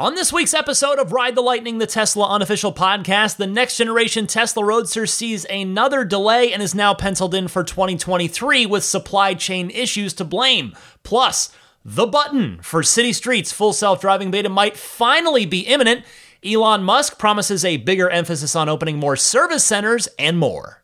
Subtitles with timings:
[0.00, 4.28] On this week's episode of Ride the Lightning, the Tesla unofficial podcast, the next generation
[4.28, 9.70] Tesla Roadster sees another delay and is now penciled in for 2023 with supply chain
[9.70, 10.72] issues to blame.
[11.02, 11.50] Plus,
[11.84, 16.04] the button for city streets full self driving beta might finally be imminent.
[16.44, 20.77] Elon Musk promises a bigger emphasis on opening more service centers and more.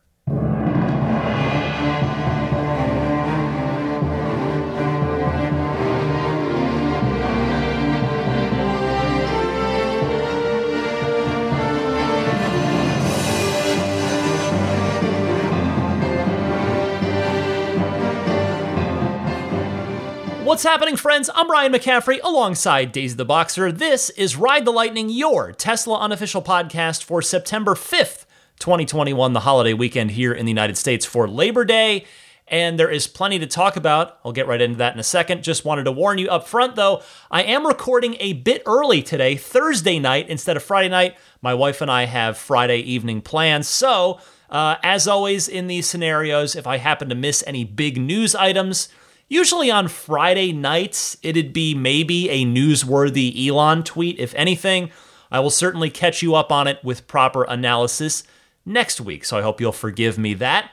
[20.45, 21.27] What's happening, friends?
[21.33, 23.71] I'm Ryan McCaffrey alongside Daisy the Boxer.
[23.71, 28.25] This is Ride the Lightning, your Tesla unofficial podcast for September 5th,
[28.59, 32.05] 2021, the holiday weekend here in the United States for Labor Day.
[32.47, 34.19] And there is plenty to talk about.
[34.23, 35.43] I'll get right into that in a second.
[35.43, 39.37] Just wanted to warn you up front, though, I am recording a bit early today,
[39.37, 41.17] Thursday night, instead of Friday night.
[41.41, 43.67] My wife and I have Friday evening plans.
[43.67, 44.19] So,
[44.51, 48.89] uh, as always in these scenarios, if I happen to miss any big news items,
[49.27, 54.91] Usually on Friday nights, it'd be maybe a newsworthy Elon tweet, if anything.
[55.31, 58.23] I will certainly catch you up on it with proper analysis
[58.65, 60.71] next week, so I hope you'll forgive me that.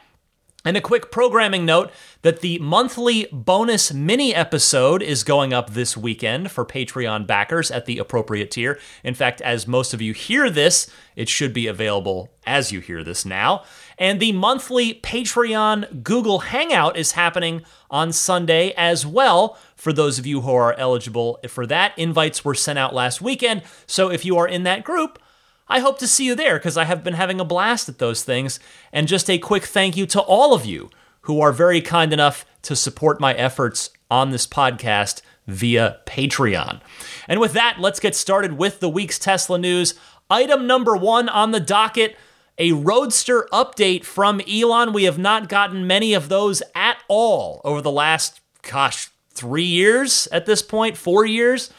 [0.64, 5.96] And a quick programming note that the monthly bonus mini episode is going up this
[5.96, 8.78] weekend for Patreon backers at the appropriate tier.
[9.02, 13.02] In fact, as most of you hear this, it should be available as you hear
[13.02, 13.64] this now.
[13.98, 19.58] And the monthly Patreon Google Hangout is happening on Sunday as well.
[19.76, 23.62] For those of you who are eligible for that, invites were sent out last weekend.
[23.86, 25.18] So if you are in that group,
[25.68, 28.24] I hope to see you there because I have been having a blast at those
[28.24, 28.60] things.
[28.92, 30.90] And just a quick thank you to all of you
[31.22, 36.80] who are very kind enough to support my efforts on this podcast via Patreon.
[37.28, 39.94] And with that, let's get started with the week's Tesla news.
[40.30, 42.16] Item number one on the docket
[42.62, 44.92] a Roadster update from Elon.
[44.92, 50.28] We have not gotten many of those at all over the last, gosh, three years
[50.30, 51.72] at this point, four years.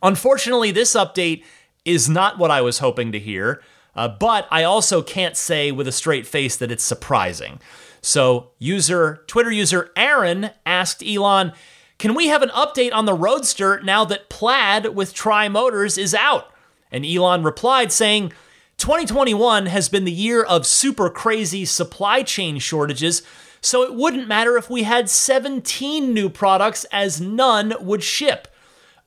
[0.00, 1.42] Unfortunately, this update
[1.84, 3.60] is not what I was hoping to hear,
[3.96, 7.58] uh, but I also can't say with a straight face that it's surprising.
[8.00, 11.52] So, user Twitter user Aaron asked Elon,
[11.98, 16.14] "Can we have an update on the Roadster now that Plaid with Tri Motors is
[16.14, 16.52] out?"
[16.92, 18.32] And Elon replied saying,
[18.78, 23.22] 2021 has been the year of super crazy supply chain shortages,
[23.60, 28.46] so it wouldn't matter if we had 17 new products as none would ship.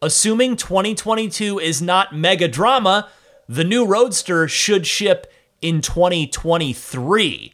[0.01, 3.09] Assuming 2022 is not mega drama,
[3.47, 7.53] the new Roadster should ship in 2023.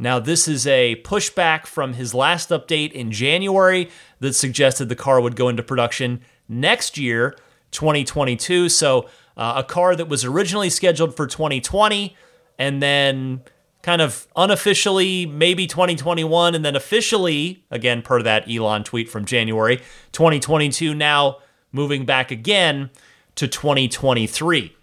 [0.00, 5.20] Now, this is a pushback from his last update in January that suggested the car
[5.20, 7.36] would go into production next year,
[7.70, 8.68] 2022.
[8.68, 12.16] So, uh, a car that was originally scheduled for 2020
[12.58, 13.42] and then
[13.82, 19.78] kind of unofficially maybe 2021 and then officially again per that Elon tweet from January
[20.12, 21.38] 2022 now
[21.72, 22.90] moving back again
[23.34, 24.76] to 2023.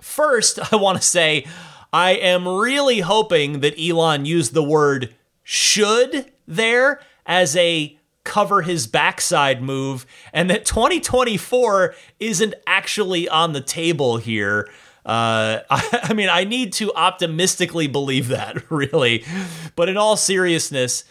[0.00, 1.46] First, I want to say
[1.92, 8.86] I am really hoping that Elon used the word should there as a cover his
[8.86, 14.68] backside move and that 2024 isn't actually on the table here.
[15.06, 19.24] Uh, I, I mean, I need to optimistically believe that, really.
[19.76, 21.04] But in all seriousness,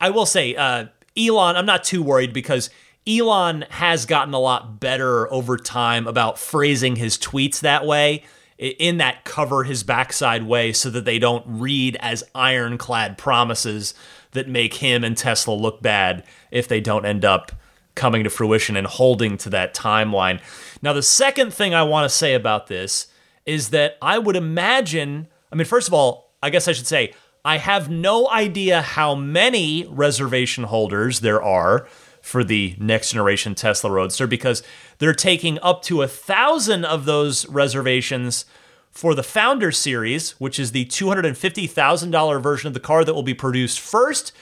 [0.00, 0.86] I will say, uh,
[1.16, 2.70] Elon, I'm not too worried because
[3.06, 8.24] Elon has gotten a lot better over time about phrasing his tweets that way,
[8.56, 13.94] in that cover his backside way, so that they don't read as ironclad promises
[14.30, 16.24] that make him and Tesla look bad
[16.54, 17.52] if they don't end up
[17.94, 20.40] coming to fruition and holding to that timeline.
[20.80, 23.08] Now, the second thing I want to say about this
[23.44, 27.12] is that I would imagine, I mean, first of all, I guess I should say,
[27.44, 31.86] I have no idea how many reservation holders there are
[32.22, 34.62] for the next generation Tesla Roadster because
[34.98, 38.46] they're taking up to a thousand of those reservations
[38.90, 43.34] for the Founder Series, which is the $250,000 version of the car that will be
[43.34, 44.32] produced first.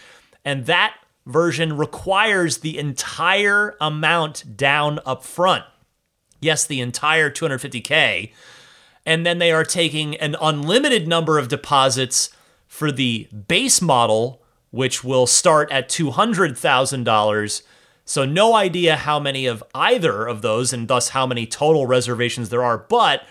[0.44, 0.94] And that
[1.26, 5.64] version requires the entire amount down up front.
[6.40, 8.32] Yes, the entire 250K.
[9.04, 12.30] And then they are taking an unlimited number of deposits
[12.66, 17.62] for the base model, which will start at $200,000
[18.04, 22.48] so, no idea how many of either of those, and thus how many total reservations
[22.48, 22.78] there are.
[22.78, 23.24] But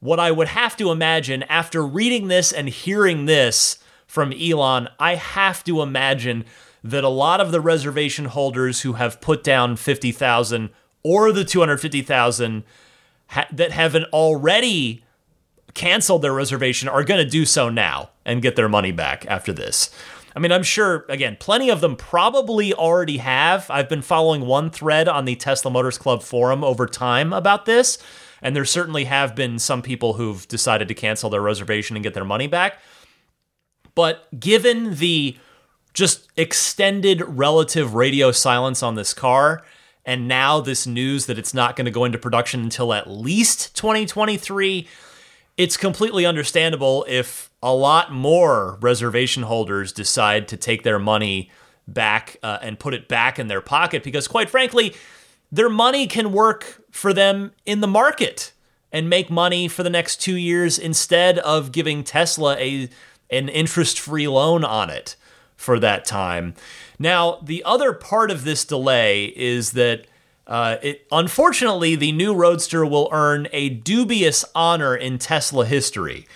[0.00, 5.16] what I would have to imagine after reading this and hearing this from Elon, I
[5.16, 6.46] have to imagine
[6.90, 10.70] that a lot of the reservation holders who have put down 50,000
[11.02, 12.64] or the 250,000
[13.28, 15.04] ha- that haven't already
[15.74, 19.52] canceled their reservation are going to do so now and get their money back after
[19.52, 19.90] this.
[20.34, 23.70] I mean, I'm sure, again, plenty of them probably already have.
[23.70, 27.98] I've been following one thread on the Tesla Motors Club forum over time about this,
[28.40, 32.14] and there certainly have been some people who've decided to cancel their reservation and get
[32.14, 32.78] their money back.
[33.94, 35.36] But given the
[35.92, 39.64] just extended relative radio silence on this car,
[40.04, 43.76] and now this news that it's not going to go into production until at least
[43.76, 44.86] 2023,
[45.56, 51.50] it's completely understandable if a lot more reservation holders decide to take their money
[51.86, 54.94] back uh, and put it back in their pocket because, quite frankly,
[55.50, 58.52] their money can work for them in the market
[58.92, 62.88] and make money for the next two years instead of giving Tesla a
[63.30, 65.16] an interest-free loan on it
[65.58, 66.54] for that time.
[66.98, 70.06] Now, the other part of this delay is that
[70.46, 76.26] uh, it, unfortunately, the new Roadster will earn a dubious honor in Tesla history.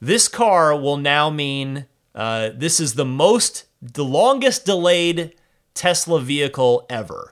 [0.00, 5.34] This car will now mean uh, this is the most, the longest delayed
[5.74, 7.30] Tesla vehicle ever.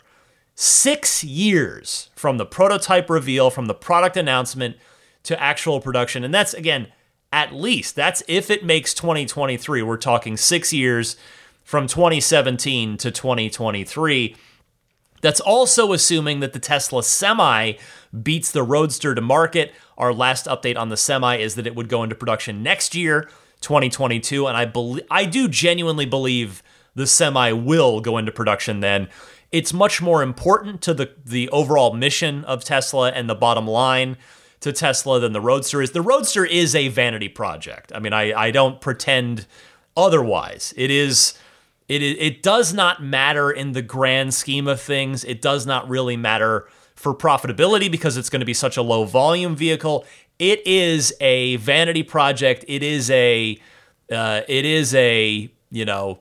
[0.56, 4.76] Six years from the prototype reveal, from the product announcement
[5.22, 6.24] to actual production.
[6.24, 6.88] And that's, again,
[7.32, 7.96] at least.
[7.96, 9.82] That's if it makes 2023.
[9.82, 11.16] We're talking six years
[11.64, 14.36] from 2017 to 2023.
[15.22, 17.74] That's also assuming that the Tesla Semi
[18.22, 19.72] beats the Roadster to market.
[19.96, 23.30] Our last update on the Semi is that it would go into production next year,
[23.60, 26.62] 2022, and I believe I do genuinely believe
[26.94, 29.08] the Semi will go into production then.
[29.52, 34.16] It's much more important to the the overall mission of Tesla and the bottom line
[34.62, 35.92] to Tesla than the Roadster is.
[35.92, 37.92] The Roadster is a vanity project.
[37.94, 39.46] I mean, I, I don't pretend
[39.96, 40.72] otherwise.
[40.76, 41.34] It is
[41.88, 45.24] it, it does not matter in the grand scheme of things.
[45.24, 49.04] It does not really matter for profitability because it's going to be such a low
[49.04, 50.06] volume vehicle.
[50.38, 52.64] It is a vanity project.
[52.68, 53.58] It is a
[54.10, 56.20] uh, it is a you know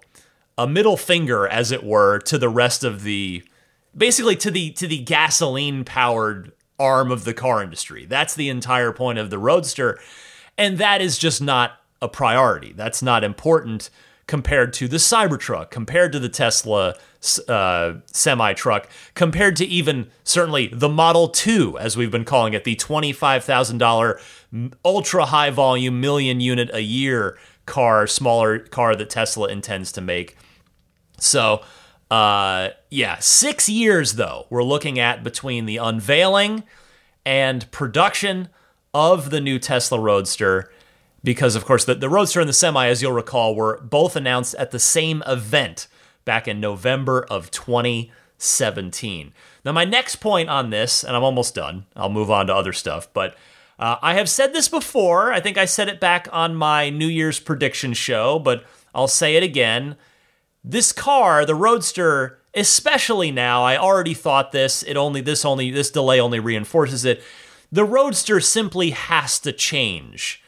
[0.58, 3.44] a middle finger, as it were, to the rest of the
[3.96, 8.06] basically to the to the gasoline powered arm of the car industry.
[8.06, 10.00] That's the entire point of the Roadster.
[10.58, 12.74] And that is just not a priority.
[12.74, 13.90] That's not important
[14.28, 16.96] compared to the Cybertruck, compared to the Tesla
[17.48, 22.64] uh, semi truck, compared to even certainly the Model 2, as we've been calling it,
[22.64, 29.92] the $25,000 ultra high volume, million unit a year car, smaller car that Tesla intends
[29.92, 30.38] to make.
[31.20, 31.62] So,
[32.12, 36.64] uh, yeah, six years though we're looking at between the unveiling
[37.26, 38.50] and production
[38.94, 40.70] of the new Tesla Roadster,
[41.24, 44.56] because of course the, the Roadster and the Semi, as you'll recall, were both announced
[44.56, 45.88] at the same event
[46.26, 49.34] back in November of 2017.
[49.64, 51.86] Now, my next point on this, and I'm almost done.
[51.96, 53.36] I'll move on to other stuff, but.
[53.80, 55.34] Uh, I have said this before.
[55.34, 59.38] I think I said it back on my New Year's prediction show, but I'll say
[59.38, 59.96] it again.
[60.64, 64.84] This car, the Roadster, especially now, I already thought this.
[64.84, 67.24] It only this only this delay only reinforces it.
[67.72, 70.44] The Roadster simply has to change.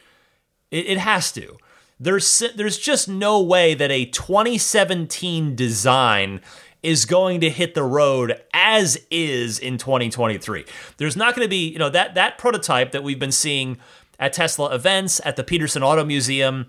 [0.70, 1.56] It, it has to.
[1.98, 6.40] There's there's just no way that a 2017 design
[6.82, 10.66] is going to hit the road as is in 2023.
[10.98, 13.78] There's not going to be, you know, that that prototype that we've been seeing
[14.18, 16.66] at Tesla events, at the Peterson Auto Museum,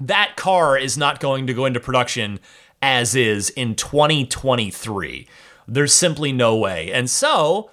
[0.00, 2.40] that car is not going to go into production
[2.82, 5.26] as is in 2023.
[5.66, 6.92] There's simply no way.
[6.92, 7.70] And so,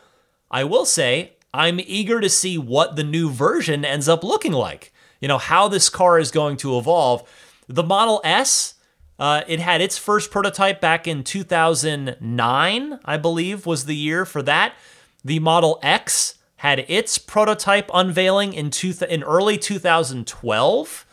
[0.52, 4.92] I will say, I'm eager to see what the new version ends up looking like.
[5.22, 7.24] You know, how this car is going to evolve.
[7.68, 8.74] The Model S,
[9.18, 14.42] uh, it had its first prototype back in 2009, I believe, was the year for
[14.44, 14.74] that.
[15.24, 21.05] The Model X had its prototype unveiling in, two th- in early 2012.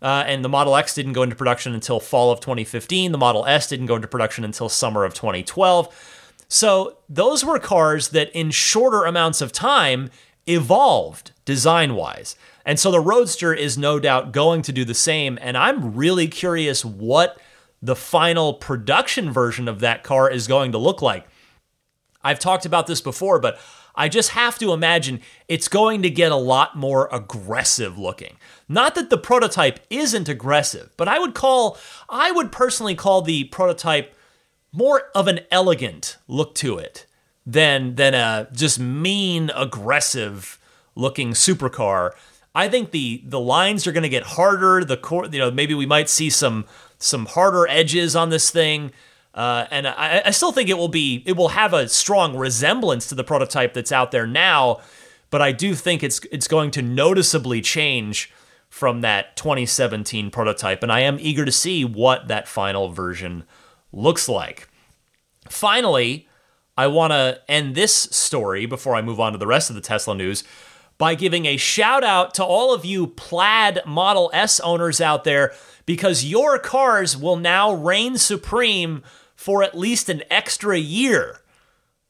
[0.00, 3.12] Uh, and the Model X didn't go into production until fall of 2015.
[3.12, 6.36] The Model S didn't go into production until summer of 2012.
[6.48, 10.10] So those were cars that, in shorter amounts of time,
[10.46, 12.36] evolved design wise.
[12.64, 15.38] And so the Roadster is no doubt going to do the same.
[15.40, 17.40] And I'm really curious what
[17.82, 21.26] the final production version of that car is going to look like.
[22.22, 23.58] I've talked about this before, but
[23.98, 28.36] I just have to imagine it's going to get a lot more aggressive looking.
[28.68, 31.76] Not that the prototype isn't aggressive, but I would call,
[32.08, 34.14] I would personally call the prototype
[34.72, 37.06] more of an elegant look to it
[37.44, 40.60] than than a just mean aggressive
[40.94, 42.12] looking supercar.
[42.54, 44.84] I think the the lines are going to get harder.
[44.84, 46.66] The core, you know, maybe we might see some
[46.98, 48.92] some harder edges on this thing.
[49.38, 53.06] Uh, and I, I still think it will be it will have a strong resemblance
[53.06, 54.80] to the prototype that's out there now,
[55.30, 58.32] but I do think it's it's going to noticeably change
[58.68, 63.44] from that 2017 prototype, and I am eager to see what that final version
[63.92, 64.68] looks like.
[65.48, 66.26] Finally,
[66.76, 69.82] I want to end this story before I move on to the rest of the
[69.82, 70.42] Tesla news
[70.98, 75.52] by giving a shout out to all of you plaid Model S owners out there
[75.86, 79.04] because your cars will now reign supreme
[79.38, 81.42] for at least an extra year.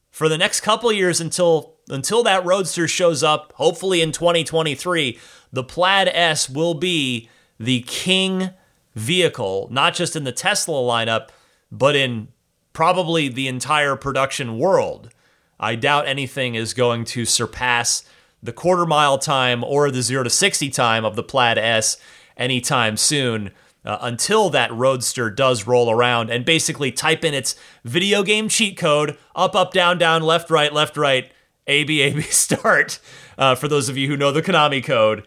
[0.09, 5.19] For the next couple years until until that Roadster shows up, hopefully in 2023,
[5.53, 8.49] the Plaid S will be the king
[8.95, 11.29] vehicle, not just in the Tesla lineup,
[11.71, 12.29] but in
[12.73, 15.11] probably the entire production world.
[15.59, 18.03] I doubt anything is going to surpass
[18.41, 21.97] the quarter mile time or the 0 to 60 time of the Plaid S
[22.35, 23.51] anytime soon.
[23.85, 27.55] Uh, until that roadster does roll around and basically type in its
[27.85, 31.31] video game cheat code up, up, down, down, left, right, left, right,
[31.65, 32.99] A, B, A, B, start.
[33.37, 35.25] Uh, for those of you who know the Konami code,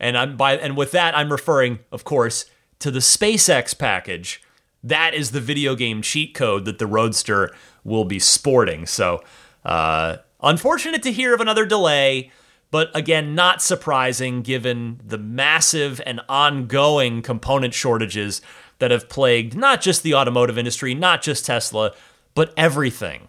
[0.00, 2.46] and I'm by and with that I'm referring, of course,
[2.80, 4.42] to the SpaceX package.
[4.82, 7.54] That is the video game cheat code that the Roadster
[7.84, 8.84] will be sporting.
[8.84, 9.22] So,
[9.64, 12.32] uh, unfortunate to hear of another delay,
[12.72, 18.40] but again, not surprising given the massive and ongoing component shortages
[18.78, 21.92] that have plagued not just the automotive industry, not just Tesla,
[22.34, 23.28] but everything.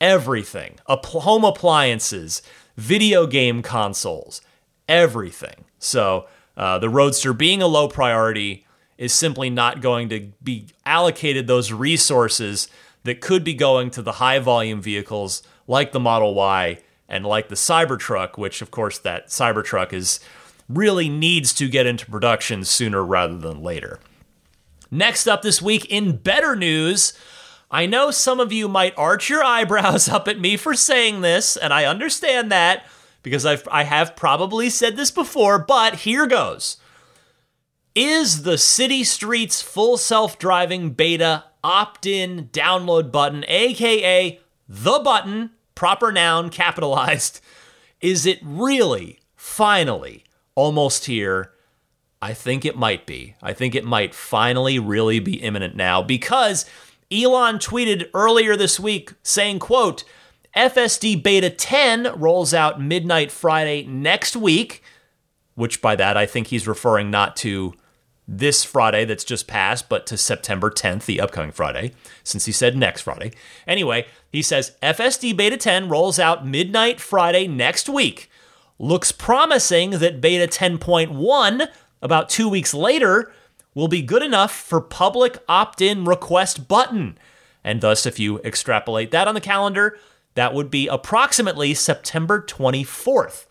[0.00, 0.78] Everything.
[0.86, 2.42] home appliances,
[2.76, 4.40] video game consoles,
[4.88, 5.64] everything.
[5.80, 8.66] So uh, the Roadster being a low priority
[8.98, 12.68] is simply not going to be allocated those resources
[13.02, 17.48] that could be going to the high volume vehicles like the Model Y and like
[17.48, 20.20] the Cybertruck, which of course that Cybertruck is
[20.68, 24.00] really needs to get into production sooner rather than later.
[24.90, 27.12] Next up this week in better news,
[27.70, 31.56] I know some of you might arch your eyebrows up at me for saying this,
[31.56, 32.86] and I understand that
[33.22, 36.76] because I've, I have probably said this before, but here goes.
[37.94, 45.50] Is the City Streets full self driving beta opt in download button, aka the button,
[45.76, 47.40] proper noun, capitalized,
[48.00, 50.24] is it really, finally,
[50.56, 51.52] almost here?
[52.20, 53.36] I think it might be.
[53.40, 56.64] I think it might finally really be imminent now because
[57.12, 60.02] Elon tweeted earlier this week saying, quote,
[60.56, 64.82] FSD Beta 10 rolls out midnight Friday next week,
[65.54, 67.74] which by that I think he's referring not to
[68.28, 71.92] this Friday that's just passed, but to September 10th, the upcoming Friday,
[72.24, 73.32] since he said next Friday.
[73.66, 78.30] Anyway, he says FSD Beta 10 rolls out midnight Friday next week.
[78.78, 81.68] Looks promising that Beta 10.1,
[82.02, 83.32] about two weeks later,
[83.74, 87.16] will be good enough for public opt in request button.
[87.62, 89.98] And thus, if you extrapolate that on the calendar,
[90.34, 93.46] that would be approximately September 24th.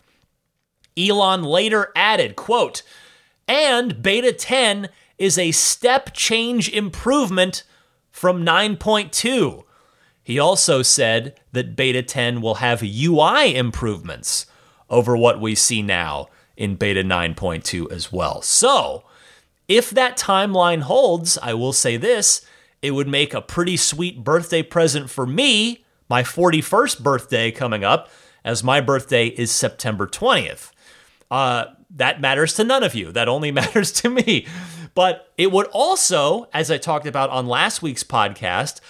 [0.96, 2.82] Elon later added, quote,
[3.48, 4.88] and beta 10
[5.18, 7.62] is a step change improvement
[8.10, 9.64] from 9.2.
[10.22, 14.46] He also said that beta 10 will have UI improvements
[14.90, 18.42] over what we see now in beta 9.2 as well.
[18.42, 19.04] So,
[19.68, 22.44] if that timeline holds, I will say this
[22.82, 28.08] it would make a pretty sweet birthday present for me my 41st birthday coming up,
[28.44, 30.70] as my birthday is September 20th.
[31.30, 33.10] Uh, that matters to none of you.
[33.10, 34.46] That only matters to me.
[34.94, 38.80] But it would also, as I talked about on last week's podcast,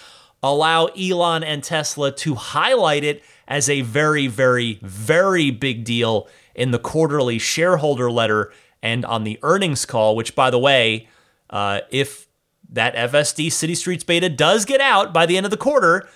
[0.43, 6.71] allow Elon and Tesla to highlight it as a very, very, very big deal in
[6.71, 11.07] the quarterly shareholder letter and on the earnings call, which, by the way,
[11.49, 12.27] uh, if
[12.69, 16.07] that FSD City Streets beta does get out by the end of the quarter,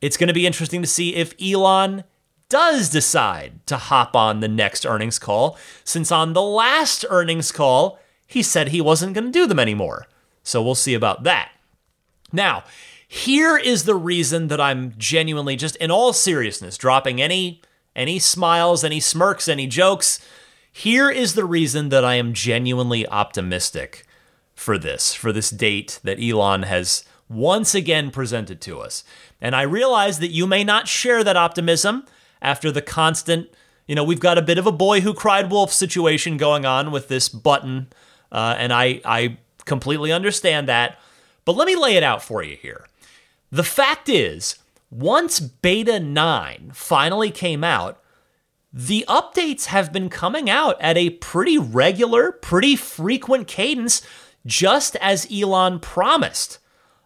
[0.00, 2.04] it's going to be interesting to see if Elon
[2.48, 7.98] does decide to hop on the next earnings call, since on the last earnings call,
[8.26, 10.06] he said he wasn't going to do them anymore.
[10.42, 11.50] So we'll see about that.
[12.32, 12.64] Now,
[13.08, 17.60] here is the reason that I'm genuinely just in all seriousness dropping any
[17.94, 20.20] any smiles, any smirks, any jokes.
[20.70, 24.04] Here is the reason that I am genuinely optimistic
[24.54, 29.02] for this, for this date that Elon has once again presented to us.
[29.40, 32.04] And I realize that you may not share that optimism
[32.46, 33.50] after the constant,
[33.88, 36.92] you know, we've got a bit of a boy who cried wolf situation going on
[36.92, 37.88] with this button.
[38.30, 40.98] Uh, and I, I completely understand that.
[41.44, 42.86] But let me lay it out for you here.
[43.50, 44.58] The fact is,
[44.90, 48.00] once Beta 9 finally came out,
[48.72, 54.02] the updates have been coming out at a pretty regular, pretty frequent cadence,
[54.44, 56.60] just as Elon promised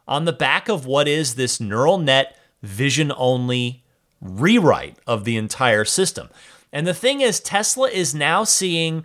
[0.07, 3.85] on the back of what is this neural net vision only
[4.21, 6.29] rewrite of the entire system.
[6.73, 9.05] And the thing is, Tesla is now seeing,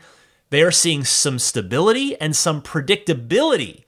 [0.49, 3.85] they are seeing some stability and some predictability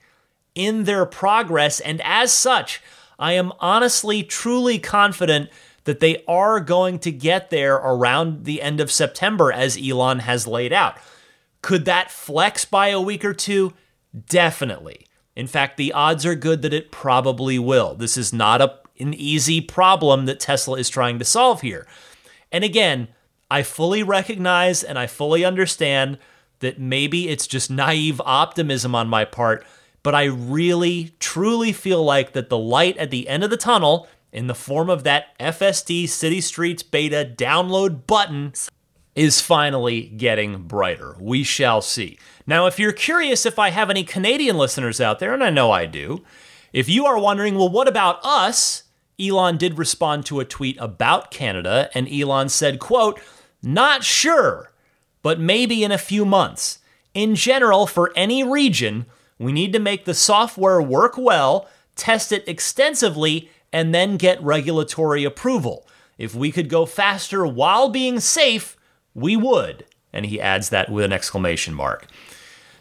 [0.55, 1.79] in their progress.
[1.79, 2.81] And as such,
[3.19, 5.49] I am honestly, truly confident
[5.83, 10.45] that they are going to get there around the end of September, as Elon has
[10.45, 10.97] laid out.
[11.61, 13.73] Could that flex by a week or two?
[14.27, 15.07] Definitely.
[15.35, 17.95] In fact, the odds are good that it probably will.
[17.95, 21.87] This is not a, an easy problem that Tesla is trying to solve here.
[22.51, 23.09] And again,
[23.49, 26.17] I fully recognize and I fully understand
[26.59, 29.65] that maybe it's just naive optimism on my part,
[30.03, 34.07] but I really, truly feel like that the light at the end of the tunnel
[34.31, 38.53] in the form of that FSD City Streets beta download button
[39.15, 41.15] is finally getting brighter.
[41.19, 42.19] We shall see.
[42.45, 45.71] Now, if you're curious if I have any Canadian listeners out there, and I know
[45.71, 46.23] I do,
[46.71, 48.83] if you are wondering, well, what about us?
[49.19, 53.19] Elon did respond to a tweet about Canada, and Elon said, quote,
[53.63, 54.71] not sure,
[55.23, 56.79] but maybe in a few months.
[57.13, 59.07] In general, for any region,
[59.39, 65.23] we need to make the software work well, test it extensively, and then get regulatory
[65.23, 65.87] approval.
[66.17, 68.77] If we could go faster while being safe,
[69.13, 69.85] we would.
[70.13, 72.07] And he adds that with an exclamation mark.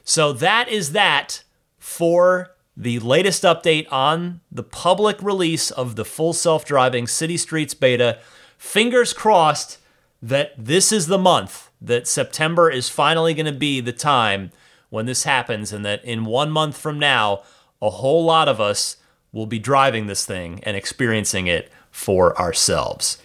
[0.04, 1.42] So that is that
[1.78, 7.74] for the latest update on the public release of the full self driving City Streets
[7.74, 8.18] beta.
[8.58, 9.78] Fingers crossed
[10.20, 14.50] that this is the month, that September is finally going to be the time
[14.90, 17.42] when this happens, and that in one month from now,
[17.80, 18.96] a whole lot of us
[19.32, 23.18] will be driving this thing and experiencing it for ourselves.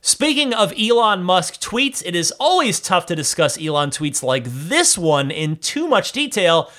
[0.00, 4.98] Speaking of Elon Musk tweets, it is always tough to discuss Elon tweets like this
[4.98, 6.70] one in too much detail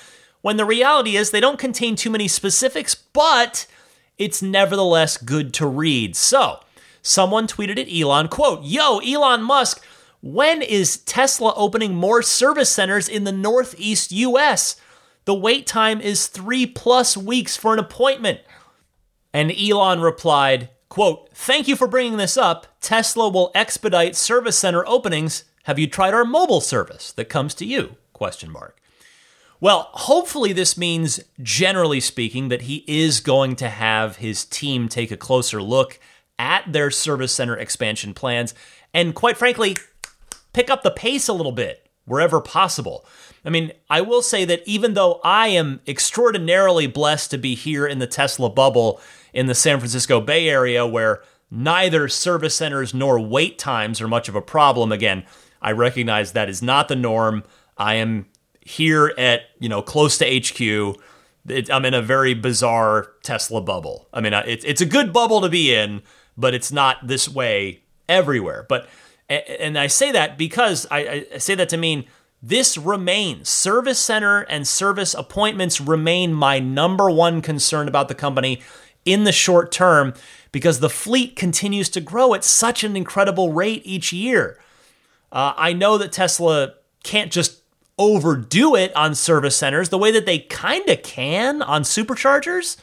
[0.44, 3.66] when the reality is they don't contain too many specifics, but
[4.18, 6.14] it's nevertheless good to read.
[6.14, 6.60] So,
[7.00, 9.82] someone tweeted at Elon, quote, Yo, Elon Musk,
[10.20, 14.76] when is Tesla opening more service centers in the Northeast US?
[15.24, 18.40] The wait time is three plus weeks for an appointment.
[19.32, 22.66] And Elon replied, quote, Thank you for bringing this up.
[22.82, 25.44] Tesla will expedite service center openings.
[25.62, 27.96] Have you tried our mobile service that comes to you?
[28.12, 28.78] Question mark.
[29.60, 35.10] Well, hopefully this means, generally speaking, that he is going to have his team take
[35.10, 35.98] a closer look
[36.38, 38.54] at their service center expansion plans
[38.92, 39.76] and, quite frankly,
[40.52, 43.06] pick up the pace a little bit wherever possible.
[43.44, 47.86] I mean, I will say that even though I am extraordinarily blessed to be here
[47.86, 49.00] in the Tesla bubble
[49.32, 54.28] in the San Francisco Bay Area where neither service centers nor wait times are much
[54.28, 54.92] of a problem.
[54.92, 55.24] Again,
[55.60, 57.44] I recognize that is not the norm.
[57.76, 58.26] I am
[58.64, 60.98] here at, you know, close to HQ.
[61.46, 64.08] It, I'm in a very bizarre Tesla bubble.
[64.12, 66.02] I mean, it's it's a good bubble to be in,
[66.36, 68.64] but it's not this way everywhere.
[68.68, 68.88] But
[69.28, 72.06] and I say that because I, I say that to mean
[72.42, 78.60] this remains service center and service appointments remain my number one concern about the company
[79.04, 80.14] in the short term
[80.52, 84.58] because the fleet continues to grow at such an incredible rate each year.
[85.32, 87.60] Uh, I know that Tesla can't just
[87.98, 92.76] overdo it on service centers the way that they kind of can on superchargers.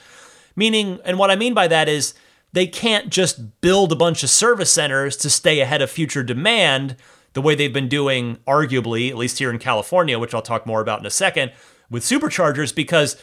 [0.55, 2.13] Meaning, and what I mean by that is
[2.53, 6.95] they can't just build a bunch of service centers to stay ahead of future demand
[7.33, 10.81] the way they've been doing, arguably, at least here in California, which I'll talk more
[10.81, 11.53] about in a second,
[11.89, 13.15] with superchargers, because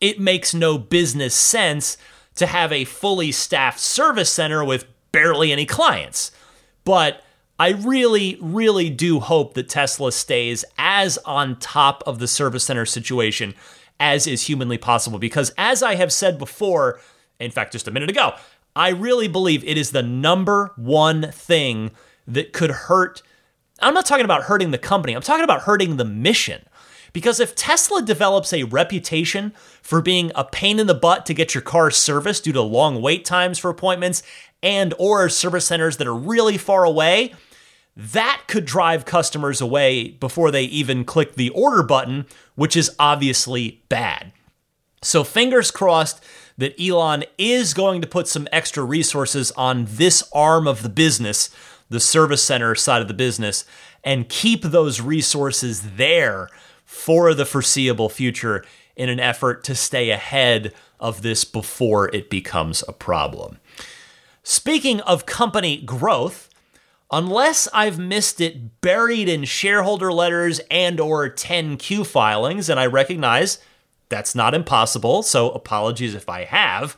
[0.00, 1.96] it makes no business sense
[2.36, 6.30] to have a fully staffed service center with barely any clients.
[6.84, 7.22] But
[7.58, 12.84] I really, really do hope that Tesla stays as on top of the service center
[12.84, 13.54] situation
[13.98, 15.18] as is humanly possible.
[15.18, 17.00] Because as I have said before,
[17.40, 18.34] in fact, just a minute ago,
[18.74, 21.92] I really believe it is the number one thing
[22.26, 23.22] that could hurt.
[23.80, 26.62] I'm not talking about hurting the company, I'm talking about hurting the mission.
[27.12, 31.54] Because if Tesla develops a reputation for being a pain in the butt to get
[31.54, 34.22] your car serviced due to long wait times for appointments
[34.62, 37.32] and or service centers that are really far away,
[37.96, 43.82] that could drive customers away before they even click the order button, which is obviously
[43.88, 44.32] bad.
[45.02, 46.22] So fingers crossed
[46.58, 51.50] that Elon is going to put some extra resources on this arm of the business,
[51.88, 53.64] the service center side of the business,
[54.04, 56.48] and keep those resources there
[56.84, 62.82] for the foreseeable future in an effort to stay ahead of this before it becomes
[62.88, 63.58] a problem.
[64.42, 66.45] Speaking of company growth,
[67.10, 73.58] unless I've missed it buried in shareholder letters and or 10Q filings and I recognize
[74.08, 76.96] that's not impossible, so apologies if I have.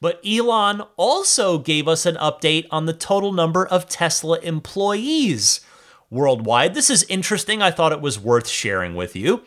[0.00, 5.60] But Elon also gave us an update on the total number of Tesla employees
[6.10, 6.74] worldwide.
[6.74, 7.62] This is interesting.
[7.62, 9.42] I thought it was worth sharing with you.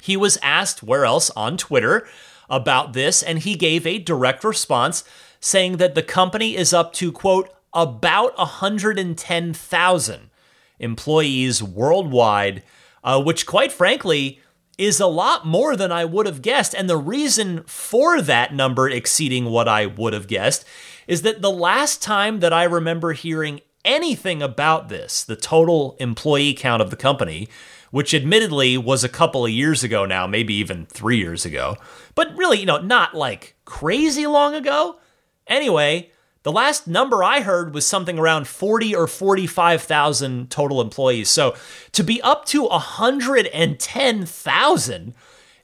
[0.00, 2.06] He was asked where else on Twitter
[2.48, 5.02] about this, and he gave a direct response
[5.40, 10.30] saying that the company is up to, quote, about 110,000
[10.78, 12.62] employees worldwide,
[13.02, 14.40] uh, which, quite frankly,
[14.78, 16.74] is a lot more than I would have guessed.
[16.74, 20.64] And the reason for that number exceeding what I would have guessed
[21.06, 26.54] is that the last time that I remember hearing anything about this, the total employee
[26.54, 27.48] count of the company,
[27.90, 31.76] which admittedly was a couple of years ago now, maybe even three years ago,
[32.14, 34.98] but really, you know, not like crazy long ago.
[35.46, 36.10] Anyway,
[36.44, 41.30] the last number I heard was something around 40 or 45,000 total employees.
[41.30, 41.54] So
[41.92, 45.14] to be up to 110,000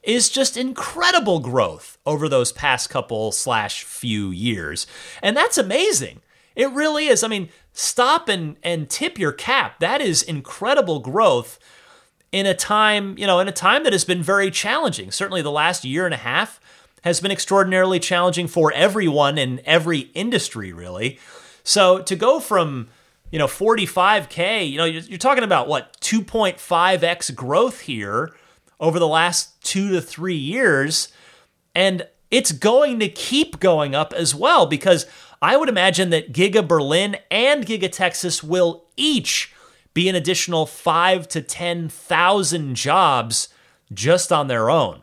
[0.02, 4.86] is just incredible growth over those past couple slash few years.
[5.22, 6.22] And that's amazing.
[6.56, 7.22] It really is.
[7.22, 9.80] I mean, stop and, and tip your cap.
[9.80, 11.58] That is incredible growth
[12.32, 15.10] in a time, you know, in a time that has been very challenging.
[15.10, 16.58] Certainly the last year and a half
[17.02, 21.18] has been extraordinarily challenging for everyone in every industry, really.
[21.62, 22.88] So to go from,
[23.30, 28.34] you know, 45K, you know, you're, you're talking about what, 2.5x growth here
[28.78, 31.08] over the last two to three years.
[31.74, 35.06] And it's going to keep going up as well because
[35.42, 39.52] I would imagine that Giga Berlin and Giga Texas will each
[39.94, 43.48] be an additional five to 10,000 jobs
[43.92, 45.02] just on their own.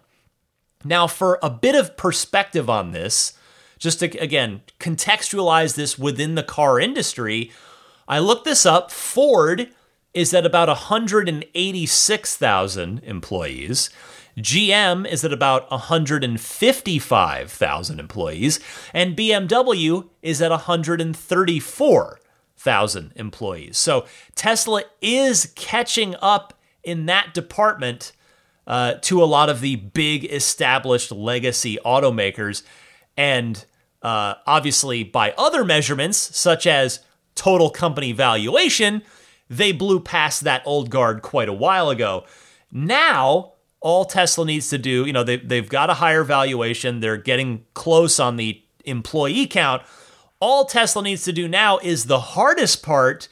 [0.83, 3.33] Now, for a bit of perspective on this,
[3.79, 7.51] just to again contextualize this within the car industry,
[8.07, 8.91] I looked this up.
[8.91, 9.69] Ford
[10.13, 13.89] is at about 186,000 employees.
[14.37, 18.59] GM is at about 155,000 employees,
[18.93, 23.77] and BMW is at 134,000 employees.
[23.77, 28.11] So Tesla is catching up in that department
[28.67, 32.63] uh, to a lot of the big established legacy automakers.
[33.15, 33.65] And
[34.01, 36.99] uh, obviously, by other measurements, such as
[37.33, 39.01] total company valuation,
[39.49, 42.25] they blew past that old guard quite a while ago.
[42.71, 47.15] Now, all Tesla needs to do, you know, they, they've got a higher valuation, they're
[47.15, 49.83] getting close on the employee count.
[50.39, 53.29] All Tesla needs to do now is the hardest part,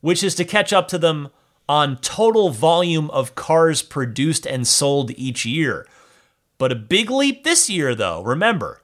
[0.00, 1.28] which is to catch up to them
[1.72, 5.86] on total volume of cars produced and sold each year.
[6.58, 8.82] But a big leap this year, though, remember.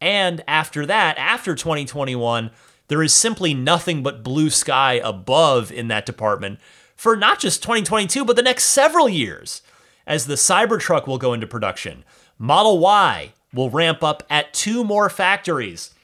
[0.00, 2.50] And after that, after 2021,
[2.88, 6.58] there is simply nothing but blue sky above in that department
[6.96, 9.62] for not just 2022, but the next several years
[10.04, 12.04] as the Cybertruck will go into production.
[12.36, 15.94] Model Y will ramp up at two more factories.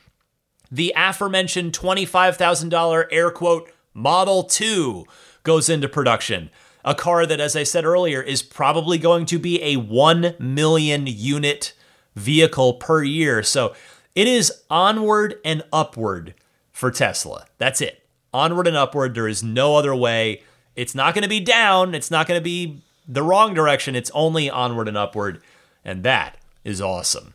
[0.71, 5.05] The aforementioned $25,000 air quote Model 2
[5.43, 6.51] goes into production.
[6.85, 11.07] A car that, as I said earlier, is probably going to be a 1 million
[11.07, 11.75] unit
[12.17, 13.43] vehicle per year.
[13.43, 13.75] So
[14.15, 16.35] it is onward and upward
[16.73, 17.47] for Tesla.
[17.59, 18.03] That's it.
[18.33, 19.15] Onward and upward.
[19.15, 20.43] There is no other way.
[20.75, 21.95] It's not going to be down.
[21.95, 23.95] It's not going to be the wrong direction.
[23.95, 25.43] It's only onward and upward.
[25.85, 27.35] And that is awesome.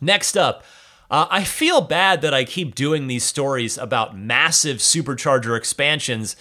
[0.00, 0.64] Next up,
[1.10, 6.36] uh, I feel bad that I keep doing these stories about massive supercharger expansions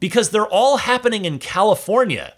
[0.00, 2.34] because they're all happening in California.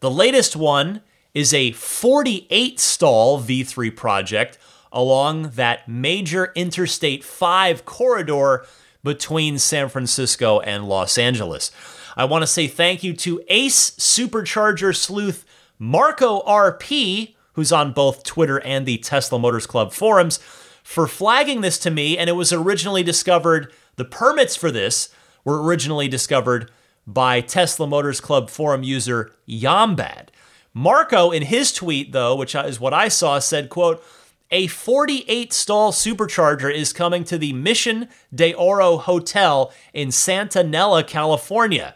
[0.00, 1.02] The latest one
[1.34, 4.58] is a 48 stall V3 project
[4.92, 8.66] along that major Interstate 5 corridor
[9.02, 11.70] between San Francisco and Los Angeles.
[12.16, 15.44] I want to say thank you to Ace Supercharger sleuth
[15.78, 20.38] Marco RP, who's on both Twitter and the Tesla Motors Club forums,
[20.82, 22.18] for flagging this to me.
[22.18, 25.08] And it was originally discovered, the permits for this
[25.44, 26.70] were originally discovered
[27.06, 30.28] by Tesla Motors Club forum user Yombad.
[30.74, 34.02] Marco, in his tweet, though, which is what I saw, said, quote,
[34.50, 41.02] a 48 stall supercharger is coming to the Mission de Oro Hotel in Santa Nella,
[41.02, 41.94] California.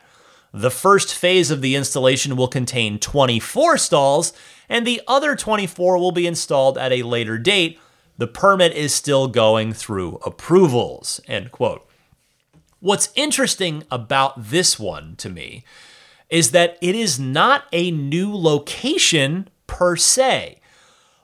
[0.55, 4.33] The first phase of the installation will contain 24 stalls,
[4.71, 7.79] and the other 24 will be installed at a later date.
[8.17, 11.21] The permit is still going through approvals.
[11.29, 11.86] End quote.
[12.81, 15.65] What's interesting about this one to me
[16.29, 20.61] is that it is not a new location per se.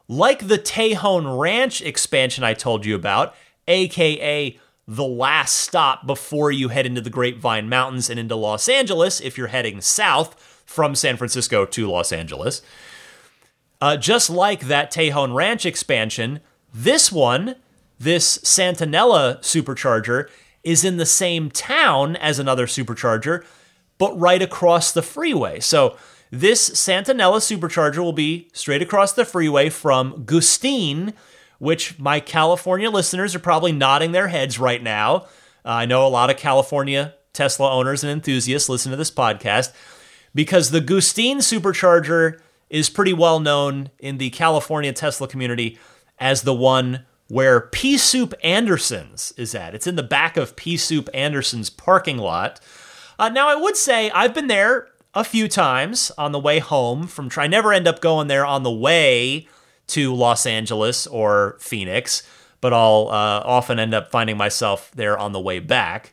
[0.09, 3.35] Like the Tejon Ranch expansion I told you about,
[3.69, 9.21] aka the last stop before you head into the Grapevine Mountains and into Los Angeles
[9.21, 12.63] if you're heading south from San Francisco to Los Angeles.
[13.81, 16.41] Uh, just like that Tejon Ranch expansion,
[16.73, 17.57] this one,
[17.99, 20.29] this Santa Nella supercharger,
[20.65, 23.45] is in the same town as another supercharger,
[23.99, 25.61] but right across the freeway.
[25.61, 25.97] So
[26.31, 31.13] this Santa Nella supercharger will be straight across the freeway from Gustine,
[31.59, 35.27] which my California listeners are probably nodding their heads right now.
[35.65, 39.73] Uh, I know a lot of California Tesla owners and enthusiasts listen to this podcast
[40.35, 45.79] because the Gustine supercharger is pretty well known in the California Tesla community
[46.19, 49.75] as the one where Pea Soup Andersen's is at.
[49.75, 52.61] It's in the back of Pea Soup Andersen's parking lot.
[53.19, 57.07] Uh, now, I would say I've been there a few times on the way home
[57.07, 57.31] from.
[57.39, 59.49] I never end up going there on the way
[59.87, 62.23] to Los Angeles or Phoenix,
[62.61, 66.13] but I'll uh, often end up finding myself there on the way back.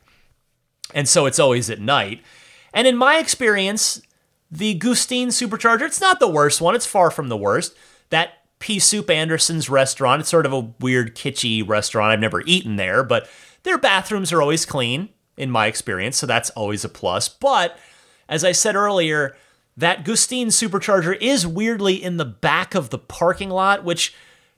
[0.94, 2.22] And so it's always at night.
[2.72, 4.00] And in my experience,
[4.50, 6.74] the Gustine Supercharger, it's not the worst one.
[6.74, 7.76] It's far from the worst.
[8.08, 12.12] That Pea Soup Andersen's restaurant, it's sort of a weird, kitschy restaurant.
[12.12, 13.28] I've never eaten there, but
[13.64, 15.08] their bathrooms are always clean,
[15.40, 16.18] in my experience.
[16.18, 17.28] So that's always a plus.
[17.28, 17.78] But
[18.28, 19.36] as I said earlier,
[19.76, 24.14] that Gustine Supercharger is weirdly in the back of the parking lot, which,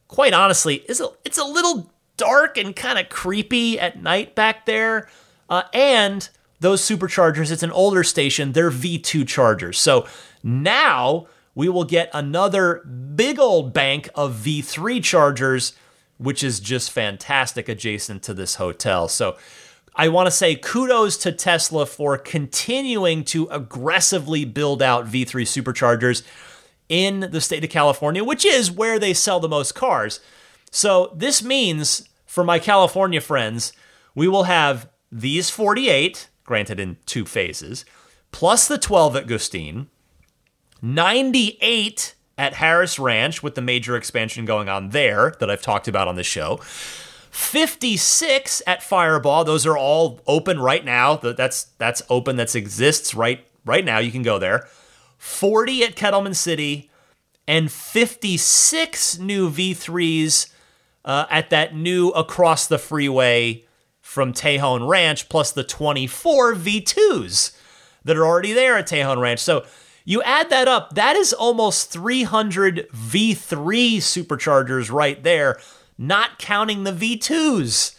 [0.08, 4.66] quite honestly, is a, it's a little dark and kind of creepy at night back
[4.66, 5.08] there.
[5.48, 9.78] Uh, and those superchargers, it's an older station, they're V2 chargers.
[9.78, 10.06] So
[10.42, 12.82] now we will get another
[13.14, 15.74] big old bank of V3 chargers,
[16.18, 19.08] which is just fantastic adjacent to this hotel.
[19.08, 19.36] So
[19.94, 26.22] I want to say kudos to Tesla for continuing to aggressively build out V3 superchargers
[26.88, 30.20] in the state of California, which is where they sell the most cars.
[30.70, 33.72] So this means for my California friends,
[34.14, 37.84] we will have these 48 granted in two phases,
[38.30, 39.88] plus the 12 at Gustine,
[40.82, 46.08] 98 at Harris Ranch with the major expansion going on there that I've talked about
[46.08, 46.56] on the show.
[47.30, 49.46] 56 at Firebaugh.
[49.46, 51.16] Those are all open right now.
[51.16, 52.36] That's that's open.
[52.36, 53.98] That exists right right now.
[53.98, 54.68] You can go there.
[55.16, 56.90] 40 at Kettleman City,
[57.46, 60.52] and 56 new V3s
[61.04, 63.64] uh, at that new across the freeway
[64.00, 67.56] from Tejon Ranch, plus the 24 V2s
[68.04, 69.40] that are already there at Tejon Ranch.
[69.40, 69.64] So
[70.04, 75.60] you add that up, that is almost 300 V3 superchargers right there,
[75.96, 77.96] not counting the V2s.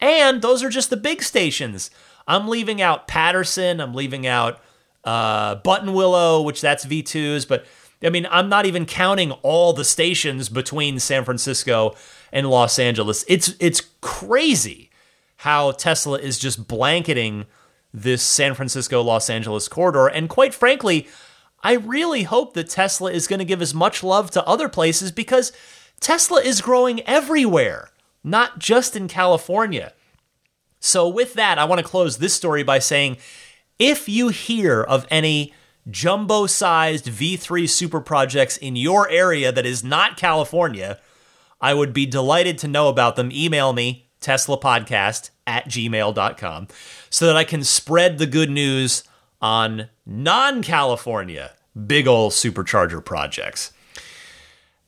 [0.00, 1.90] And those are just the big stations.
[2.28, 4.60] I'm leaving out Patterson, I'm leaving out
[5.04, 7.64] uh, Buttonwillow, which that's V2s, but
[8.02, 11.94] I mean, I'm not even counting all the stations between San Francisco
[12.30, 13.24] and Los Angeles.
[13.26, 14.90] It's it's crazy
[15.38, 17.46] how Tesla is just blanketing
[17.94, 20.06] this San Francisco Los Angeles corridor.
[20.06, 21.08] And quite frankly,
[21.66, 25.10] I really hope that Tesla is going to give as much love to other places
[25.10, 25.50] because
[25.98, 27.90] Tesla is growing everywhere,
[28.22, 29.92] not just in California.
[30.78, 33.16] So, with that, I want to close this story by saying
[33.80, 35.52] if you hear of any
[35.90, 41.00] jumbo sized V3 super projects in your area that is not California,
[41.60, 43.32] I would be delighted to know about them.
[43.32, 46.68] Email me, teslapodcast at gmail.com,
[47.10, 49.02] so that I can spread the good news
[49.42, 51.55] on non California
[51.86, 53.72] big ol' supercharger projects.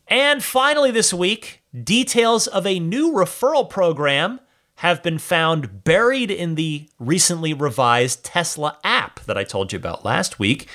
[0.07, 4.41] And finally, this week, details of a new referral program
[4.77, 10.05] have been found buried in the recently revised Tesla app that I told you about
[10.05, 10.69] last week.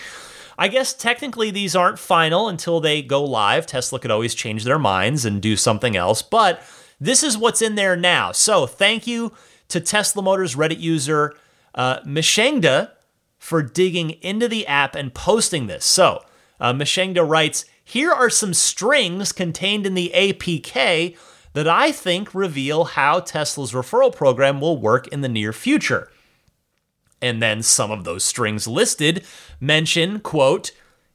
[0.57, 3.65] I guess technically these aren't final until they go live.
[3.65, 6.61] Tesla could always change their minds and do something else, but
[6.99, 8.31] this is what's in there now.
[8.31, 9.31] So thank you
[9.69, 11.35] to Tesla Motors Reddit user
[11.73, 12.91] uh, Mishengda
[13.43, 15.83] for digging into the app and posting this.
[15.83, 16.23] So
[16.61, 16.73] uh,
[17.25, 21.17] writes, here are some strings contained in the APK
[21.51, 26.09] that I think reveal how Tesla's referral program will work in the near future.
[27.21, 29.25] And then some of those strings listed
[29.59, 30.71] mention, quote,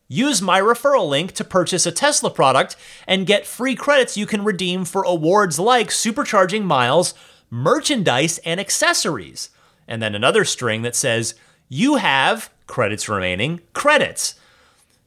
[0.07, 4.45] Use my referral link to purchase a Tesla product and get free credits you can
[4.45, 7.15] redeem for awards like supercharging miles,
[7.49, 9.49] merchandise, and accessories.
[9.87, 11.35] And then another string that says,
[11.69, 14.35] You have credits remaining, credits.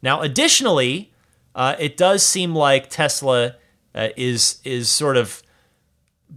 [0.02, 1.12] Now, additionally,
[1.56, 3.56] uh, it does seem like Tesla
[3.94, 5.42] uh, is, is sort of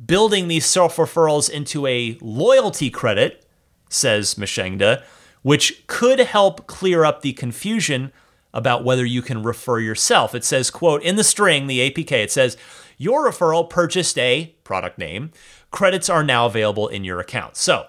[0.07, 3.47] building these self referrals into a loyalty credit,
[3.89, 5.03] says Mishengda,
[5.43, 8.13] which could help clear up the confusion
[8.53, 10.35] about whether you can refer yourself.
[10.35, 12.57] It says, quote, in the string, the APK, it says,
[12.97, 15.33] your referral purchased a product name.
[15.71, 17.57] Credits are now available in your account.
[17.57, 17.87] So,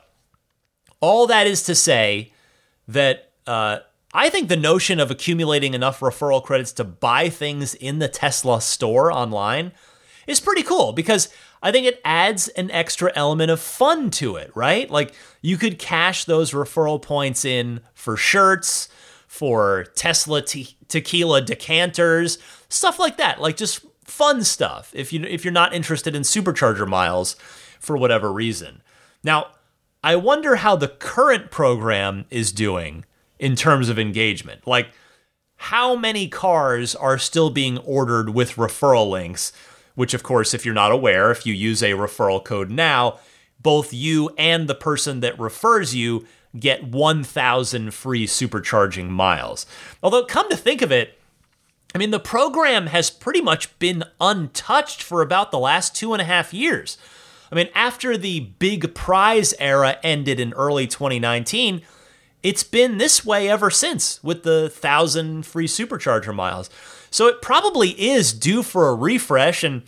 [1.06, 2.34] all that is to say
[2.88, 3.78] that uh,
[4.12, 8.60] I think the notion of accumulating enough referral credits to buy things in the Tesla
[8.60, 9.72] store online
[10.26, 11.30] is pretty cool because
[11.62, 14.90] I think it adds an extra element of fun to it, right?
[14.90, 15.14] Like
[15.44, 18.90] you could cash those referral points in for shirts,
[19.28, 23.40] for Tesla te- tequila decanters, stuff like that.
[23.40, 27.36] Like just fun stuff if you if you're not interested in supercharger miles
[27.80, 28.82] for whatever reason.
[29.24, 29.48] Now,
[30.06, 33.06] I wonder how the current program is doing
[33.40, 34.68] in terms of engagement.
[34.68, 34.90] Like
[35.56, 39.52] how many cars are still being ordered with referral links,
[39.96, 43.18] which of course if you're not aware, if you use a referral code now,
[43.60, 46.28] both you and the person that refers you
[46.60, 49.66] get 1,000 free supercharging miles.
[50.04, 51.18] Although, come to think of it,
[51.96, 56.22] I mean, the program has pretty much been untouched for about the last two and
[56.22, 57.00] a half years.
[57.52, 61.82] I mean, after the big prize era ended in early 2019,
[62.44, 66.70] it's been this way ever since with the thousand free supercharger miles.
[67.10, 69.64] So it probably is due for a refresh.
[69.64, 69.84] And,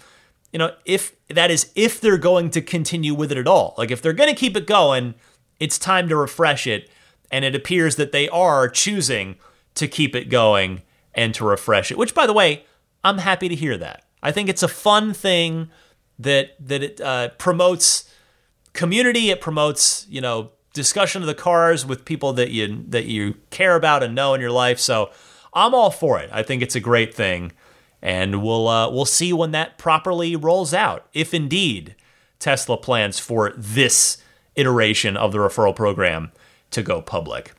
[0.52, 3.92] you know, if that is if they're going to continue with it at all, like
[3.92, 5.14] if they're going to keep it going,
[5.60, 6.90] it's time to refresh it.
[7.30, 9.36] And it appears that they are choosing
[9.76, 10.82] to keep it going
[11.14, 12.66] and to refresh it, which, by the way,
[13.04, 14.04] I'm happy to hear that.
[14.24, 15.70] I think it's a fun thing
[16.20, 18.12] that that it uh, promotes
[18.74, 19.30] community.
[19.30, 23.76] It promotes you know discussion of the cars with people that you that you care
[23.76, 24.80] about and know in your life.
[24.80, 25.10] So
[25.54, 26.30] I'm all for it.
[26.32, 27.52] I think it's a great thing,
[28.02, 31.96] and we'll uh, we'll see when that properly rolls out, if indeed
[32.40, 34.18] Tesla plans for this
[34.56, 36.32] iteration of the referral program
[36.72, 37.54] to go public.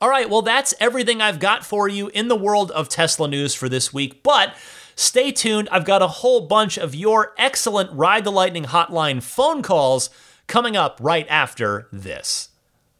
[0.00, 3.54] All right, well, that's everything I've got for you in the world of Tesla news
[3.54, 4.22] for this week.
[4.22, 4.54] But
[4.96, 5.68] stay tuned.
[5.70, 10.10] I've got a whole bunch of your excellent Ride the Lightning hotline phone calls
[10.48, 12.48] coming up right after this.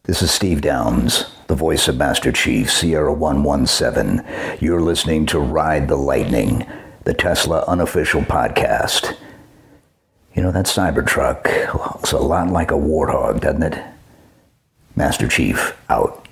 [0.03, 4.23] This is Steve Downes, the voice of Master Chief, Sierra 117.
[4.61, 6.65] You're listening to Ride the Lightning,
[7.03, 9.17] the Tesla unofficial podcast.
[10.33, 13.83] You know, that Cybertruck looks a lot like a warthog, doesn't it?
[14.95, 16.26] Master Chief, out.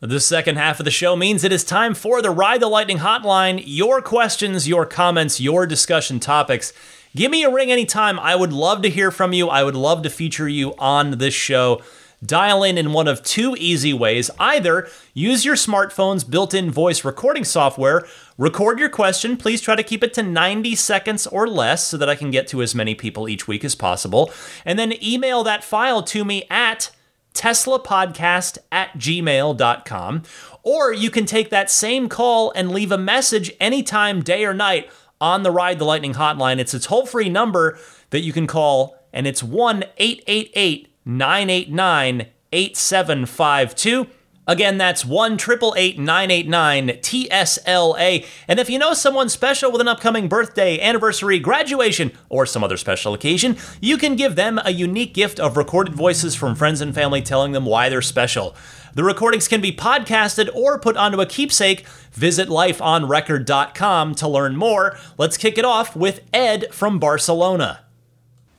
[0.00, 2.98] The second half of the show means it is time for the Ride the Lightning
[2.98, 3.62] hotline.
[3.64, 6.74] Your questions, your comments, your discussion topics.
[7.14, 8.20] Give me a ring anytime.
[8.20, 9.48] I would love to hear from you.
[9.48, 11.80] I would love to feature you on this show.
[12.22, 14.30] Dial in in one of two easy ways.
[14.38, 18.06] Either use your smartphone's built in voice recording software,
[18.36, 19.38] record your question.
[19.38, 22.48] Please try to keep it to 90 seconds or less so that I can get
[22.48, 24.30] to as many people each week as possible.
[24.66, 26.90] And then email that file to me at
[27.36, 30.22] teslapodcast at gmail.com.
[30.62, 34.90] Or you can take that same call and leave a message anytime, day or night,
[35.20, 36.58] on the Ride the Lightning hotline.
[36.58, 37.78] It's a toll free number
[38.10, 44.06] that you can call, and it's 1 888 989 8752.
[44.46, 48.26] Again, that's 1 989 TSLA.
[48.46, 52.76] And if you know someone special with an upcoming birthday, anniversary, graduation, or some other
[52.76, 56.94] special occasion, you can give them a unique gift of recorded voices from friends and
[56.94, 58.54] family telling them why they're special.
[58.94, 61.86] The recordings can be podcasted or put onto a keepsake.
[62.12, 64.96] Visit lifeonrecord.com to learn more.
[65.18, 67.80] Let's kick it off with Ed from Barcelona.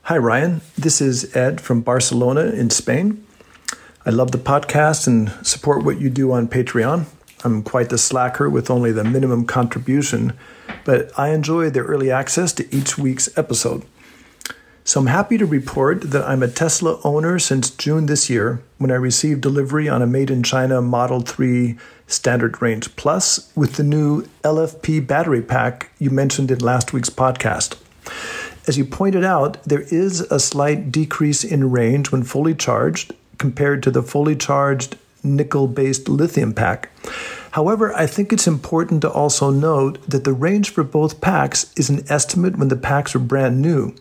[0.03, 0.61] Hi, Ryan.
[0.77, 3.26] This is Ed from Barcelona in Spain.
[4.07, 7.07] I love the podcast and support what you do on Patreon.
[7.43, 10.31] I'm quite the slacker with only the minimum contribution,
[10.85, 13.83] but I enjoy the early access to each week's episode.
[14.85, 18.91] So I'm happy to report that I'm a Tesla owner since June this year when
[18.91, 23.83] I received delivery on a made in China Model 3 Standard Range Plus with the
[23.83, 27.75] new LFP battery pack you mentioned in last week's podcast.
[28.67, 33.83] As you pointed out, there is a slight decrease in range when fully charged compared
[33.83, 36.89] to the fully charged nickel based lithium pack.
[37.51, 41.89] However, I think it's important to also note that the range for both packs is
[41.89, 43.95] an estimate when the packs are brand new.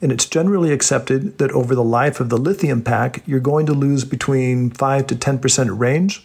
[0.00, 3.72] And it's generally accepted that over the life of the lithium pack, you're going to
[3.72, 6.24] lose between 5 to 10% range.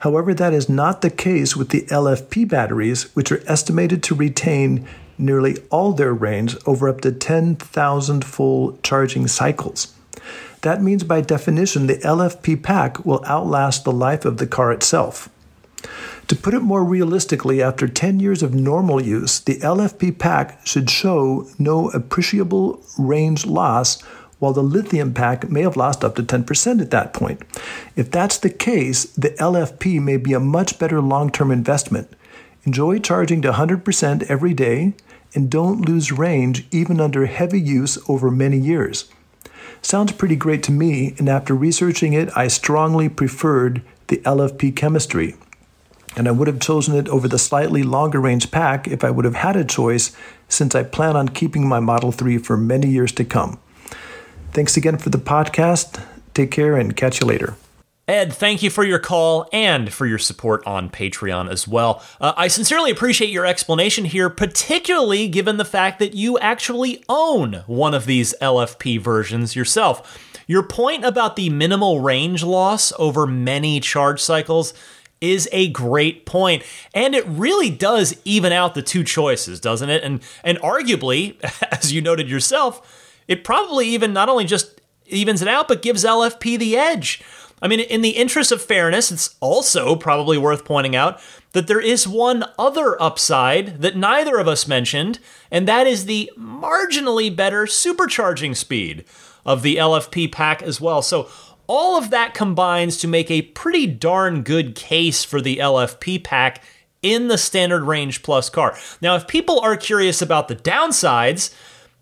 [0.00, 4.86] However, that is not the case with the LFP batteries, which are estimated to retain
[5.18, 9.94] nearly all their range over up to 10,000 full charging cycles.
[10.62, 15.28] That means, by definition, the LFP pack will outlast the life of the car itself.
[16.28, 20.90] To put it more realistically, after 10 years of normal use, the LFP pack should
[20.90, 24.00] show no appreciable range loss,
[24.38, 27.42] while the lithium pack may have lost up to 10% at that point.
[27.96, 32.14] If that's the case, the LFP may be a much better long term investment.
[32.64, 34.92] Enjoy charging to 100% every day
[35.34, 39.10] and don't lose range even under heavy use over many years.
[39.82, 45.36] Sounds pretty great to me, and after researching it, I strongly preferred the LFP chemistry.
[46.16, 49.24] and I would have chosen it over the slightly longer range pack if I would
[49.24, 50.10] have had a choice,
[50.48, 53.60] since I plan on keeping my Model 3 for many years to come.
[54.52, 56.02] Thanks again for the podcast.
[56.34, 57.54] Take care and catch you later.
[58.08, 62.02] Ed, thank you for your call and for your support on Patreon as well.
[62.20, 67.62] Uh, I sincerely appreciate your explanation here, particularly given the fact that you actually own
[67.68, 70.28] one of these LFP versions yourself.
[70.48, 74.74] Your point about the minimal range loss over many charge cycles
[75.20, 80.02] is a great point and it really does even out the two choices doesn't it
[80.02, 81.36] and and arguably
[81.70, 86.04] as you noted yourself it probably even not only just evens it out but gives
[86.04, 87.22] LFP the edge
[87.62, 91.20] I mean, in the interest of fairness, it's also probably worth pointing out
[91.52, 95.18] that there is one other upside that neither of us mentioned,
[95.50, 99.04] and that is the marginally better supercharging speed
[99.44, 101.02] of the LFP pack as well.
[101.02, 101.28] So,
[101.66, 106.64] all of that combines to make a pretty darn good case for the LFP pack
[107.00, 108.76] in the standard range plus car.
[109.00, 111.54] Now, if people are curious about the downsides,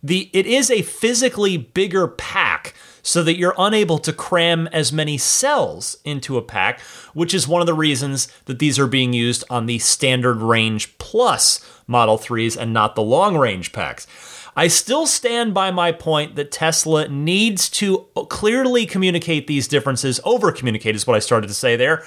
[0.03, 2.75] the it is a physically bigger pack
[3.09, 6.79] so that you're unable to cram as many cells into a pack,
[7.15, 10.97] which is one of the reasons that these are being used on the standard range
[10.99, 14.07] plus Model 3s and not the long range packs.
[14.55, 20.53] I still stand by my point that Tesla needs to clearly communicate these differences, over
[20.53, 22.05] communicate is what I started to say there,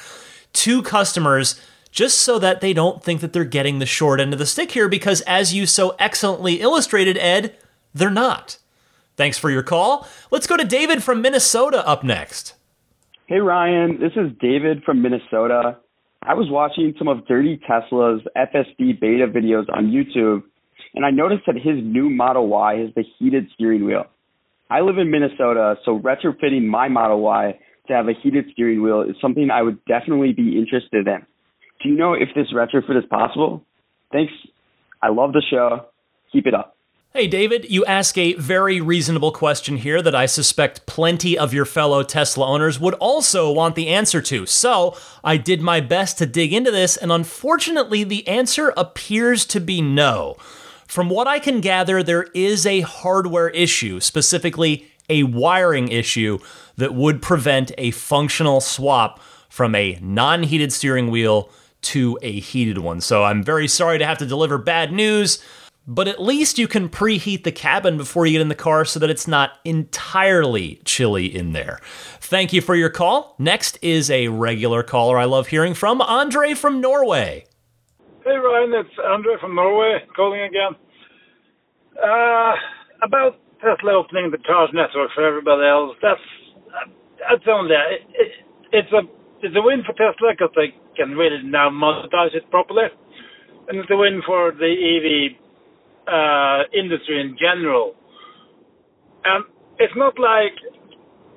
[0.54, 1.60] to customers
[1.92, 4.72] just so that they don't think that they're getting the short end of the stick
[4.72, 7.56] here, because as you so excellently illustrated, Ed,
[7.92, 8.60] they're not.
[9.22, 10.08] Thanks for your call.
[10.32, 12.56] Let's go to David from Minnesota up next.
[13.28, 14.00] Hey, Ryan.
[14.00, 15.78] This is David from Minnesota.
[16.24, 20.42] I was watching some of Dirty Tesla's FSD beta videos on YouTube,
[20.96, 24.06] and I noticed that his new Model Y has the heated steering wheel.
[24.72, 27.60] I live in Minnesota, so retrofitting my Model Y
[27.90, 31.24] to have a heated steering wheel is something I would definitely be interested in.
[31.84, 33.64] Do you know if this retrofit is possible?
[34.12, 34.34] Thanks.
[35.00, 35.86] I love the show.
[36.34, 36.76] Keep it up.
[37.14, 41.66] Hey, David, you ask a very reasonable question here that I suspect plenty of your
[41.66, 44.46] fellow Tesla owners would also want the answer to.
[44.46, 49.60] So I did my best to dig into this, and unfortunately, the answer appears to
[49.60, 50.38] be no.
[50.88, 56.40] From what I can gather, there is a hardware issue, specifically a wiring issue,
[56.78, 61.50] that would prevent a functional swap from a non heated steering wheel
[61.82, 63.02] to a heated one.
[63.02, 65.44] So I'm very sorry to have to deliver bad news
[65.88, 69.00] but at least you can preheat the cabin before you get in the car so
[69.00, 71.80] that it's not entirely chilly in there.
[72.20, 73.36] Thank you for your call.
[73.40, 77.46] Next is a regular caller I love hearing from, Andre from Norway.
[78.24, 80.76] Hey Ryan, it's Andre from Norway calling again.
[81.98, 82.54] Uh,
[83.04, 86.22] about Tesla opening the charge network for everybody else, that's
[87.30, 88.32] that's only it, it,
[88.72, 89.02] it's a
[89.42, 92.86] it's a win for Tesla because they can really now monetize it properly,
[93.70, 95.41] and it's a win for the EV
[96.08, 97.96] uh, industry in general.
[99.24, 99.46] And
[99.80, 100.56] it's not like,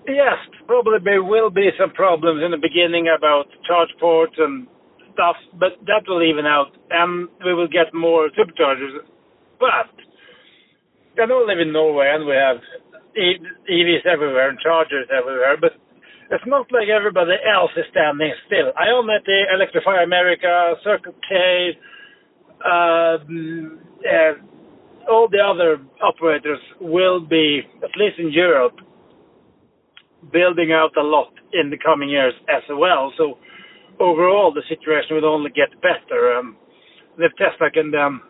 [0.06, 4.66] yes, probably there will be some problems in the beginning about charge ports and
[5.12, 9.04] stuff, but that will even out and we will get more superchargers.
[9.60, 9.92] But
[11.22, 12.58] I don't live in Norway and we have
[13.16, 15.72] EVs everywhere and chargers everywhere, but
[16.30, 18.72] it's not like everybody else is standing still.
[18.74, 21.78] Ionity Electrify America, Circle K,
[22.64, 24.53] um, uh,
[25.10, 28.76] all the other operators will be, at least in Europe,
[30.32, 33.12] building out a lot in the coming years as well.
[33.16, 33.38] So
[34.00, 36.36] overall, the situation will only get better.
[36.36, 36.56] Um,
[37.18, 38.20] if Tesla can then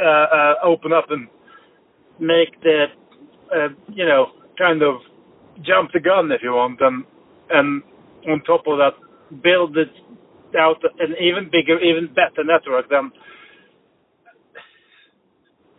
[0.00, 1.28] uh, uh, open up and
[2.20, 2.86] make the,
[3.54, 4.26] uh, you know,
[4.58, 4.96] kind of
[5.62, 7.04] jump the gun, if you want, and
[7.50, 7.82] and
[8.28, 8.94] on top of that,
[9.42, 9.90] build it
[10.58, 13.10] out an even bigger, even better network, then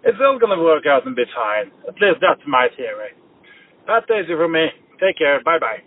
[0.04, 1.72] it's all going to work out and be fine.
[1.88, 3.10] At least that's my theory.
[3.88, 4.68] That's easy for me.
[5.00, 5.42] Take care.
[5.44, 5.84] Bye bye.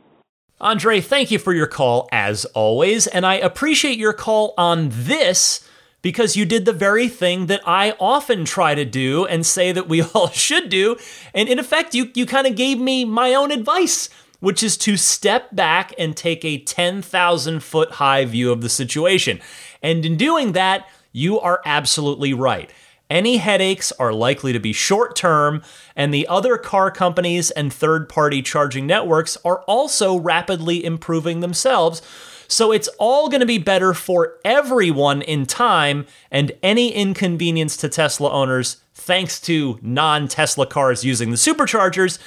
[0.61, 5.69] Andre, thank you for your call as always, and I appreciate your call on this
[6.03, 9.89] because you did the very thing that I often try to do and say that
[9.89, 10.97] we all should do.
[11.33, 14.09] And in effect, you, you kind of gave me my own advice,
[14.41, 19.41] which is to step back and take a 10,000 foot high view of the situation.
[19.83, 22.71] And in doing that, you are absolutely right.
[23.13, 25.63] Any headaches are likely to be short term,
[25.95, 32.01] and the other car companies and third party charging networks are also rapidly improving themselves.
[32.49, 37.91] So it's all going to be better for everyone in time, and any inconvenience to
[37.91, 42.19] Tesla owners, thanks to non Tesla cars using the superchargers,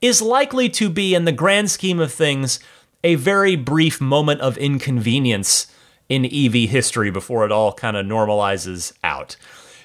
[0.00, 2.60] is likely to be, in the grand scheme of things,
[3.04, 5.66] a very brief moment of inconvenience
[6.08, 9.36] in EV history before it all kind of normalizes out.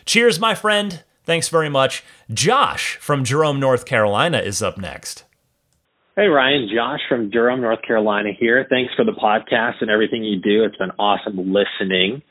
[0.05, 1.03] Cheers, my friend.
[1.23, 2.03] Thanks very much.
[2.31, 5.23] Josh from Jerome, North Carolina is up next.
[6.15, 6.69] Hey, Ryan.
[6.73, 8.65] Josh from Durham, North Carolina here.
[8.69, 10.63] Thanks for the podcast and everything you do.
[10.63, 12.21] It's been awesome listening.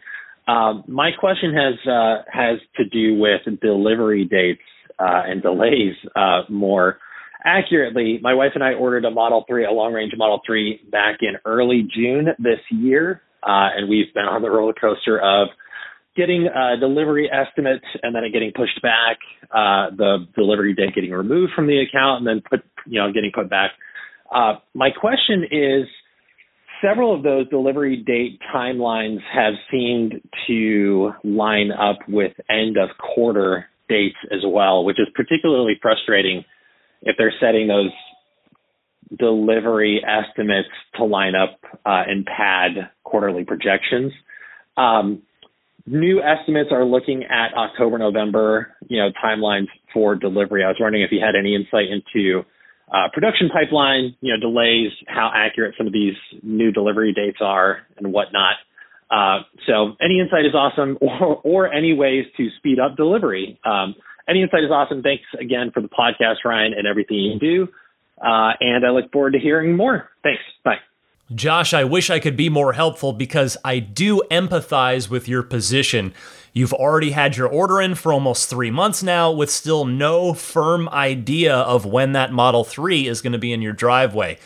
[0.48, 4.62] Um, my question has uh, has to do with delivery dates
[4.98, 6.98] uh, and delays uh, more
[7.44, 8.18] accurately.
[8.22, 11.34] My wife and I ordered a Model 3, a long range Model 3, back in
[11.44, 15.48] early June this year, uh, and we've been on the roller coaster of
[16.16, 19.18] getting a delivery estimate and then it getting pushed back,
[19.50, 23.32] uh, the delivery date getting removed from the account and then put, you know, getting
[23.34, 23.72] put back.
[24.34, 25.86] Uh, my question is
[26.82, 33.66] several of those delivery date timelines have seemed to line up with end of quarter
[33.88, 36.44] dates as well, which is particularly frustrating
[37.02, 37.90] if they're setting those
[39.18, 44.12] delivery estimates to line up uh, and pad quarterly projections.
[44.76, 45.22] Um,
[45.86, 50.64] new estimates are looking at October, November, you know, timelines for delivery.
[50.64, 52.42] I was wondering if you had any insight into
[52.92, 57.78] uh, production pipeline, you know, delays, how accurate some of these new delivery dates are
[57.96, 58.54] and whatnot.
[59.10, 63.58] Uh, so any insight is awesome or, or any ways to speed up delivery.
[63.64, 63.94] Um,
[64.28, 65.02] any insight is awesome.
[65.02, 67.68] Thanks again for the podcast, Ryan, and everything you do.
[68.18, 70.08] Uh, and I look forward to hearing more.
[70.22, 70.40] Thanks.
[70.64, 70.76] Bye.
[71.32, 76.12] Josh, I wish I could be more helpful because I do empathize with your position.
[76.52, 80.88] You've already had your order in for almost three months now, with still no firm
[80.90, 84.38] idea of when that Model 3 is going to be in your driveway.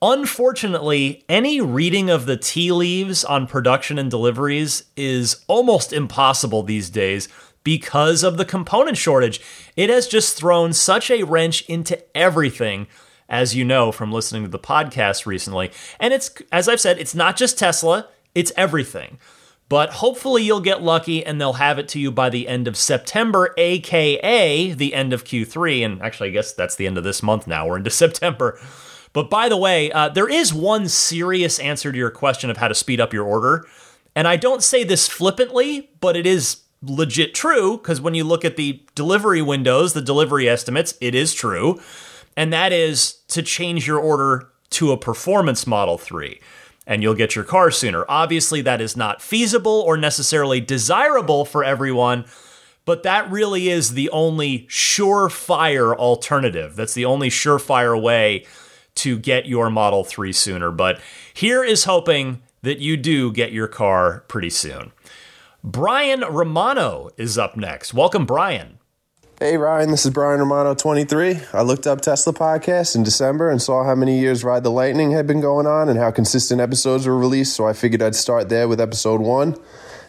[0.00, 6.88] Unfortunately, any reading of the tea leaves on production and deliveries is almost impossible these
[6.90, 7.28] days
[7.64, 9.40] because of the component shortage.
[9.76, 12.86] It has just thrown such a wrench into everything,
[13.28, 15.70] as you know from listening to the podcast recently.
[15.98, 19.18] And it's, as I've said, it's not just Tesla, it's everything.
[19.68, 22.76] But hopefully you'll get lucky and they'll have it to you by the end of
[22.76, 25.84] September, aka the end of Q3.
[25.84, 27.66] And actually, I guess that's the end of this month now.
[27.66, 28.60] We're into September.
[29.14, 32.68] But by the way, uh, there is one serious answer to your question of how
[32.68, 33.66] to speed up your order.
[34.14, 38.44] And I don't say this flippantly, but it is legit true because when you look
[38.44, 41.80] at the delivery windows, the delivery estimates, it is true.
[42.36, 46.40] And that is to change your order to a performance Model 3
[46.86, 48.04] and you'll get your car sooner.
[48.08, 52.24] Obviously, that is not feasible or necessarily desirable for everyone,
[52.84, 56.76] but that really is the only surefire alternative.
[56.76, 58.46] That's the only surefire way
[58.96, 60.70] to get your Model 3 sooner.
[60.70, 61.00] But
[61.32, 64.92] here is hoping that you do get your car pretty soon.
[65.62, 67.94] Brian Romano is up next.
[67.94, 68.78] Welcome, Brian.
[69.40, 71.40] Hey Ryan, this is Brian Romano, 23.
[71.52, 75.10] I looked up Tesla podcast in December and saw how many years Ride the Lightning
[75.10, 78.48] had been going on and how consistent episodes were released, so I figured I'd start
[78.48, 79.56] there with episode one.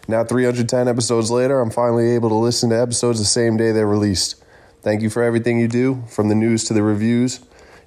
[0.06, 3.84] Now, 310 episodes later, I'm finally able to listen to episodes the same day they're
[3.84, 4.44] released.
[4.82, 7.40] Thank you for everything you do, from the news to the reviews,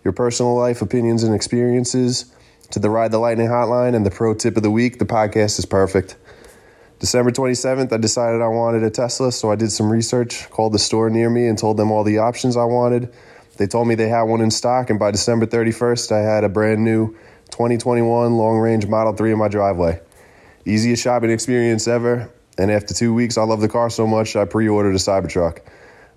[0.04, 2.36] your personal life, opinions, and experiences,
[2.72, 5.00] to the Ride the Lightning hotline and the pro tip of the week.
[5.00, 6.18] The podcast is perfect.
[7.00, 10.80] December 27th, I decided I wanted a Tesla, so I did some research, called the
[10.80, 13.14] store near me, and told them all the options I wanted.
[13.56, 16.50] They told me they had one in stock, and by December 31st, I had a
[16.50, 17.16] brand new
[17.52, 20.02] 2021 long range Model 3 in my driveway.
[20.66, 24.44] Easiest shopping experience ever, and after two weeks, I love the car so much I
[24.44, 25.60] pre ordered a Cybertruck.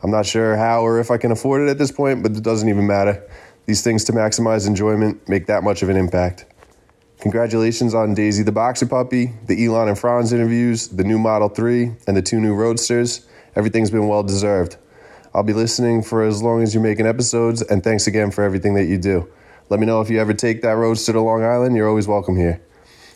[0.03, 2.43] I'm not sure how or if I can afford it at this point, but it
[2.43, 3.23] doesn't even matter.
[3.67, 6.45] These things to maximize enjoyment make that much of an impact.
[7.23, 11.93] Congratulations on Daisy the Boxer Puppy, the Elon and Franz interviews, the new Model 3,
[12.09, 13.25] and the two new Roadsters.
[13.55, 14.77] Everything's been well deserved.
[15.33, 18.75] I'll be listening for as long as you're making episodes, and thanks again for everything
[18.75, 19.29] that you do.
[19.69, 21.77] Let me know if you ever take that Roadster to Long Island.
[21.77, 22.61] You're always welcome here.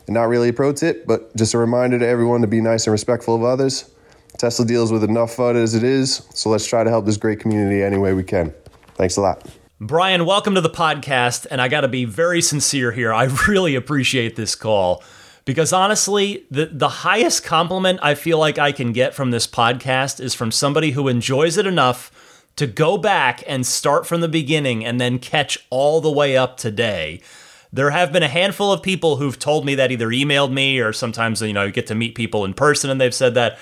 [0.06, 2.86] And not really a pro tip, but just a reminder to everyone to be nice
[2.86, 3.90] and respectful of others.
[4.38, 7.40] Tesla deals with enough FUD as it is, so let's try to help this great
[7.40, 8.54] community any way we can.
[8.94, 9.44] Thanks a lot.
[9.78, 11.46] Brian, welcome to the podcast.
[11.50, 13.12] And I got to be very sincere here.
[13.12, 15.04] I really appreciate this call
[15.44, 20.18] because honestly, the, the highest compliment I feel like I can get from this podcast
[20.18, 22.10] is from somebody who enjoys it enough
[22.56, 26.56] to go back and start from the beginning and then catch all the way up
[26.56, 27.20] today.
[27.70, 30.94] There have been a handful of people who've told me that either emailed me or
[30.94, 33.58] sometimes, you know, you get to meet people in person and they've said that.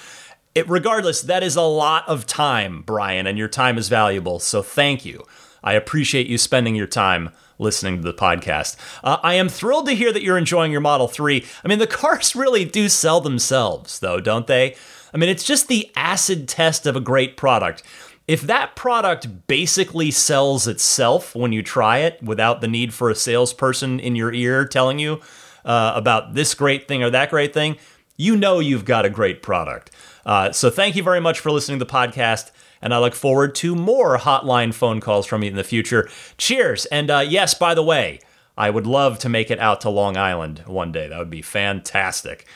[0.55, 4.39] It, regardless, that is a lot of time, Brian, and your time is valuable.
[4.39, 5.27] So thank you.
[5.65, 8.77] I appreciate you spending your time listening to the podcast.
[9.03, 11.45] Uh, I am thrilled to hear that you're enjoying your Model 3.
[11.65, 14.77] I mean, the cars really do sell themselves, though, don't they?
[15.13, 17.83] I mean, it's just the acid test of a great product.
[18.27, 23.15] If that product basically sells itself when you try it without the need for a
[23.15, 25.21] salesperson in your ear telling you
[25.65, 27.77] uh, about this great thing or that great thing,
[28.17, 29.91] you know you've got a great product.
[30.25, 32.51] Uh, so thank you very much for listening to the podcast.
[32.85, 36.07] And I look forward to more hotline phone calls from you in the future.
[36.37, 36.85] Cheers.
[36.87, 38.21] And uh, yes, by the way,
[38.59, 41.09] I would love to make it out to Long Island one day.
[41.09, 42.47] That would be fantastic.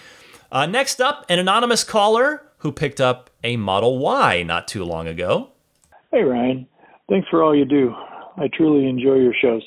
[0.52, 5.08] Uh, next up, an anonymous caller who picked up a Model Y not too long
[5.08, 5.48] ago.
[6.12, 6.68] Hey, Ryan.
[7.08, 7.94] Thanks for all you do.
[8.36, 9.62] I truly enjoy your shows.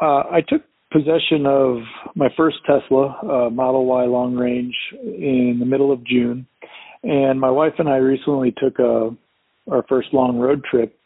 [0.00, 1.78] Uh, I took possession of
[2.14, 6.46] my first Tesla uh, Model Y long range in the middle of June,
[7.02, 9.16] and my wife and I recently took a
[9.70, 10.98] our first long road trip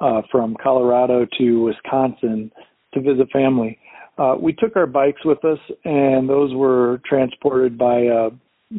[0.00, 2.50] uh, from Colorado to Wisconsin
[2.92, 3.78] to visit family.
[4.16, 8.28] Uh, we took our bikes with us, and those were transported by a,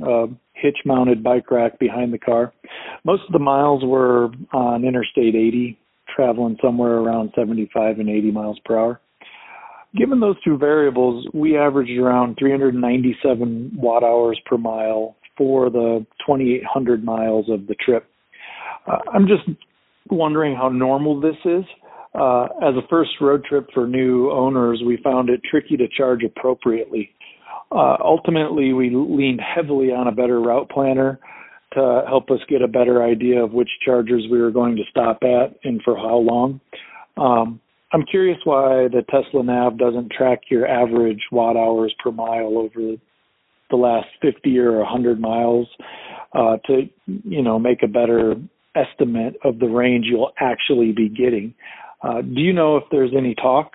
[0.06, 2.54] a hitch mounted bike rack behind the car.
[3.04, 5.78] Most of the miles were on Interstate 80,
[6.16, 9.02] traveling somewhere around 75 and 80 miles per hour.
[9.98, 17.04] Given those two variables, we averaged around 397 watt hours per mile for the 2,800
[17.04, 18.06] miles of the trip.
[18.88, 19.44] Uh, I'm just
[20.10, 21.64] wondering how normal this is.
[22.14, 26.24] Uh, as a first road trip for new owners, we found it tricky to charge
[26.24, 27.10] appropriately.
[27.72, 31.20] Uh, ultimately, we leaned heavily on a better route planner
[31.74, 35.20] to help us get a better idea of which chargers we were going to stop
[35.24, 36.62] at and for how long.
[37.18, 37.60] Um,
[37.92, 42.96] I'm curious why the Tesla Nav doesn't track your average watt hours per mile over
[43.70, 45.68] the last 50 or 100 miles
[46.34, 48.36] uh, to, you know, make a better
[48.76, 51.54] estimate of the range you'll actually be getting.
[52.02, 53.72] Uh, do you know if there's any talk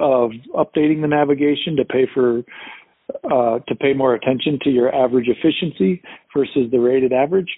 [0.00, 2.42] of updating the navigation to pay for
[3.30, 6.02] uh, to pay more attention to your average efficiency
[6.34, 7.50] versus the rated average?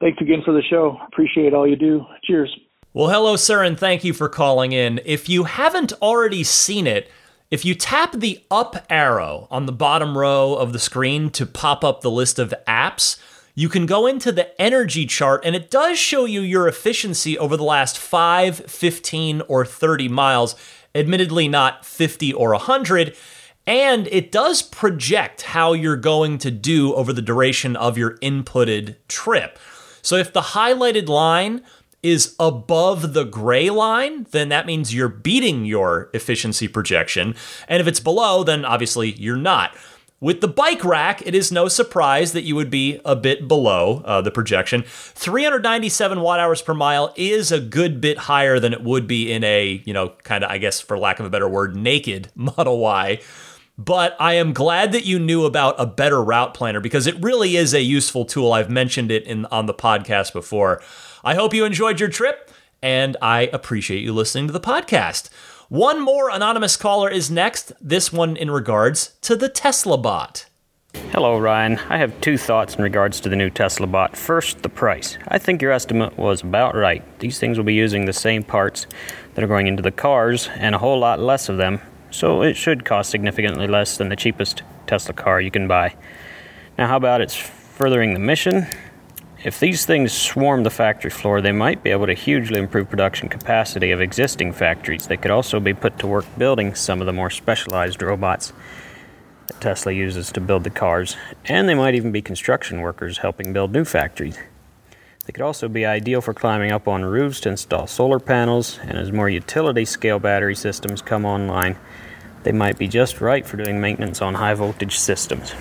[0.00, 0.96] Thanks again for the show.
[1.08, 2.04] Appreciate all you do.
[2.24, 2.56] Cheers.
[2.92, 5.00] Well, hello, sir, and thank you for calling in.
[5.04, 7.08] If you haven't already seen it,
[7.50, 11.84] if you tap the up arrow on the bottom row of the screen to pop
[11.84, 13.20] up the list of apps,
[13.60, 17.58] you can go into the energy chart and it does show you your efficiency over
[17.58, 20.54] the last 5, 15, or 30 miles.
[20.94, 23.14] Admittedly, not 50 or 100.
[23.66, 28.96] And it does project how you're going to do over the duration of your inputted
[29.08, 29.58] trip.
[30.00, 31.62] So if the highlighted line
[32.02, 37.34] is above the gray line, then that means you're beating your efficiency projection.
[37.68, 39.76] And if it's below, then obviously you're not.
[40.22, 44.02] With the bike rack, it is no surprise that you would be a bit below
[44.04, 44.82] uh, the projection.
[44.84, 49.42] 397 watt hours per mile is a good bit higher than it would be in
[49.44, 52.80] a, you know, kind of, I guess, for lack of a better word, naked Model
[52.80, 53.18] Y.
[53.78, 57.56] But I am glad that you knew about a better route planner because it really
[57.56, 58.52] is a useful tool.
[58.52, 60.82] I've mentioned it in on the podcast before.
[61.24, 62.50] I hope you enjoyed your trip,
[62.82, 65.30] and I appreciate you listening to the podcast.
[65.70, 70.46] One more anonymous caller is next, this one in regards to the Tesla bot.
[71.12, 71.78] Hello, Ryan.
[71.88, 74.16] I have two thoughts in regards to the new Tesla bot.
[74.16, 75.16] First, the price.
[75.28, 77.04] I think your estimate was about right.
[77.20, 78.88] These things will be using the same parts
[79.34, 82.54] that are going into the cars and a whole lot less of them, so it
[82.54, 85.94] should cost significantly less than the cheapest Tesla car you can buy.
[86.78, 88.66] Now, how about its furthering the mission?
[89.42, 93.30] If these things swarm the factory floor, they might be able to hugely improve production
[93.30, 95.06] capacity of existing factories.
[95.06, 98.52] They could also be put to work building some of the more specialized robots
[99.46, 101.16] that Tesla uses to build the cars,
[101.46, 104.38] and they might even be construction workers helping build new factories.
[105.24, 108.98] They could also be ideal for climbing up on roofs to install solar panels, and
[108.98, 111.78] as more utility scale battery systems come online,
[112.42, 115.54] they might be just right for doing maintenance on high voltage systems.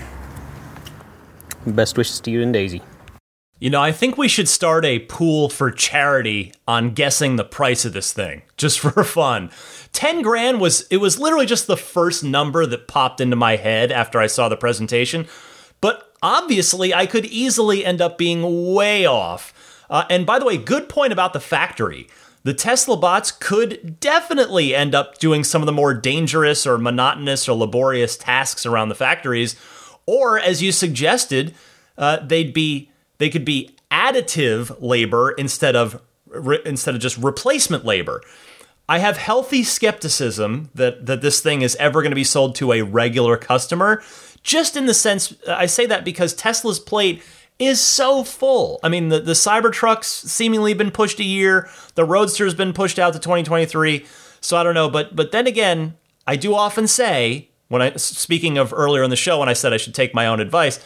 [1.65, 2.81] Best wishes to you and Daisy.
[3.59, 7.83] You know, I think we should start a pool for charity on guessing the price
[7.83, 9.51] of this thing, just for fun.
[9.91, 13.91] 10 grand was, it was literally just the first number that popped into my head
[13.91, 15.27] after I saw the presentation.
[15.81, 19.53] But obviously, I could easily end up being way off.
[19.89, 22.07] Uh, and by the way, good point about the factory.
[22.43, 27.49] The Tesla bots could definitely end up doing some of the more dangerous or monotonous
[27.49, 29.57] or laborious tasks around the factories.
[30.05, 31.53] Or, as you suggested,
[31.97, 32.89] uh, they'd be
[33.19, 38.21] they could be additive labor instead of re- instead of just replacement labor.
[38.87, 42.73] I have healthy skepticism that that this thing is ever going to be sold to
[42.73, 44.01] a regular customer.
[44.41, 47.21] Just in the sense, I say that because Tesla's plate
[47.59, 48.79] is so full.
[48.81, 51.69] I mean, the, the Cybertruck's seemingly been pushed a year.
[51.95, 54.05] The Roadster's been pushed out to 2023.
[54.41, 55.95] So I don't know, but but then again,
[56.25, 59.73] I do often say when I speaking of earlier in the show when I said
[59.73, 60.79] I should take my own advice,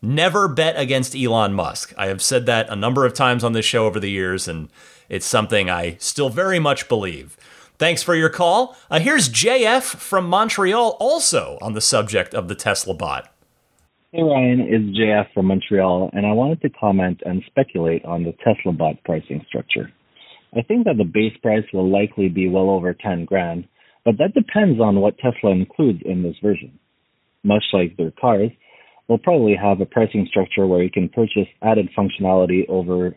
[0.00, 1.92] Never bet against Elon Musk.
[1.98, 4.68] I have said that a number of times on this show over the years, and
[5.08, 7.36] it's something I still very much believe.
[7.78, 8.76] Thanks for your call.
[8.90, 13.32] Uh, here's JF from Montreal, also on the subject of the Tesla bot.
[14.12, 18.34] Hey Ryan, it's JF from Montreal, and I wanted to comment and speculate on the
[18.44, 19.92] Tesla bot pricing structure.
[20.56, 23.66] I think that the base price will likely be well over 10 grand,
[24.04, 26.78] but that depends on what Tesla includes in this version.
[27.44, 28.50] Much like their cars,
[29.08, 33.16] they'll probably have a pricing structure where you can purchase added functionality over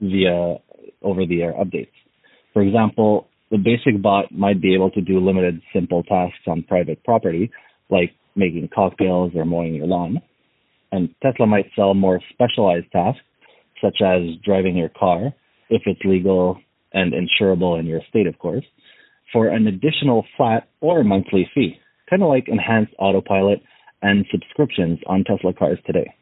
[0.00, 0.56] via
[1.02, 1.90] over the air updates.
[2.52, 7.02] For example, the basic bot might be able to do limited simple tasks on private
[7.04, 7.50] property,
[7.90, 10.22] like making cocktails or mowing your lawn.
[10.90, 13.22] And Tesla might sell more specialized tasks,
[13.82, 15.32] such as driving your car,
[15.70, 16.58] if it's legal
[16.92, 18.64] and insurable in your state, of course,
[19.32, 21.78] for an additional flat or monthly fee,
[22.08, 23.62] kind of like enhanced autopilot
[24.02, 26.14] and subscriptions on Tesla cars today.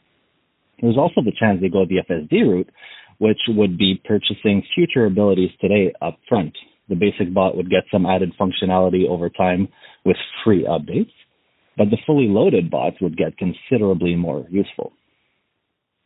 [0.81, 2.71] There's also the chance they go the FSD route,
[3.19, 6.57] which would be purchasing future abilities today up front.
[6.89, 9.69] The basic bot would get some added functionality over time
[10.05, 11.13] with free updates,
[11.77, 14.93] but the fully loaded bots would get considerably more useful.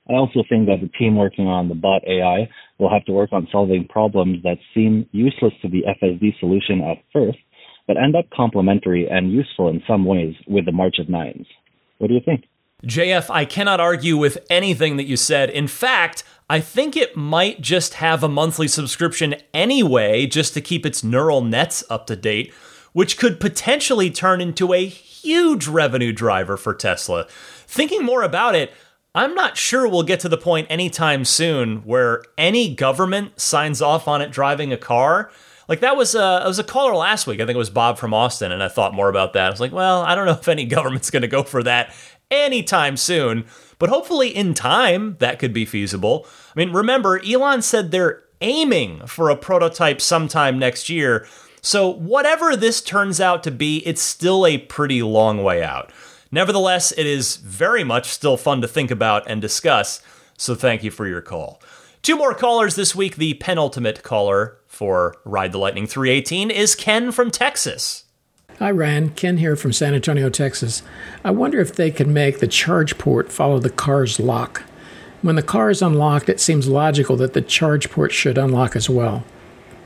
[0.09, 2.49] I also think that the team working on the bot AI
[2.79, 6.99] will have to work on solving problems that seem useless to the FSD solution at
[7.13, 7.39] first,
[7.87, 11.47] but end up complementary and useful in some ways with the March of Nines.
[11.99, 12.49] What do you think?
[12.85, 15.49] JF, I cannot argue with anything that you said.
[15.51, 20.85] In fact, I think it might just have a monthly subscription anyway, just to keep
[20.85, 22.53] its neural nets up to date,
[22.93, 27.27] which could potentially turn into a huge revenue driver for Tesla.
[27.67, 28.73] Thinking more about it,
[29.15, 34.07] I'm not sure we'll get to the point anytime soon where any government signs off
[34.07, 35.31] on it driving a car.
[35.69, 37.41] Like that was a it was a caller last week.
[37.41, 39.47] I think it was Bob from Austin, and I thought more about that.
[39.47, 41.95] I was like, well, I don't know if any government's going to go for that
[42.31, 43.47] anytime soon,
[43.79, 46.27] but hopefully in time that could be feasible.
[46.55, 51.27] I mean, remember Elon said they're aiming for a prototype sometime next year.
[51.63, 55.91] So whatever this turns out to be, it's still a pretty long way out.
[56.31, 60.03] Nevertheless, it is very much still fun to think about and discuss,
[60.37, 61.63] so thank you for your call.
[62.03, 63.17] Two more callers this week.
[63.17, 68.05] The penultimate caller for Ride the Lightning 318 is Ken from Texas.
[68.59, 69.11] Hi, Ryan.
[69.11, 70.83] Ken here from San Antonio, Texas.
[71.25, 74.63] I wonder if they could make the charge port follow the car's lock.
[75.23, 78.91] When the car is unlocked, it seems logical that the charge port should unlock as
[78.91, 79.25] well.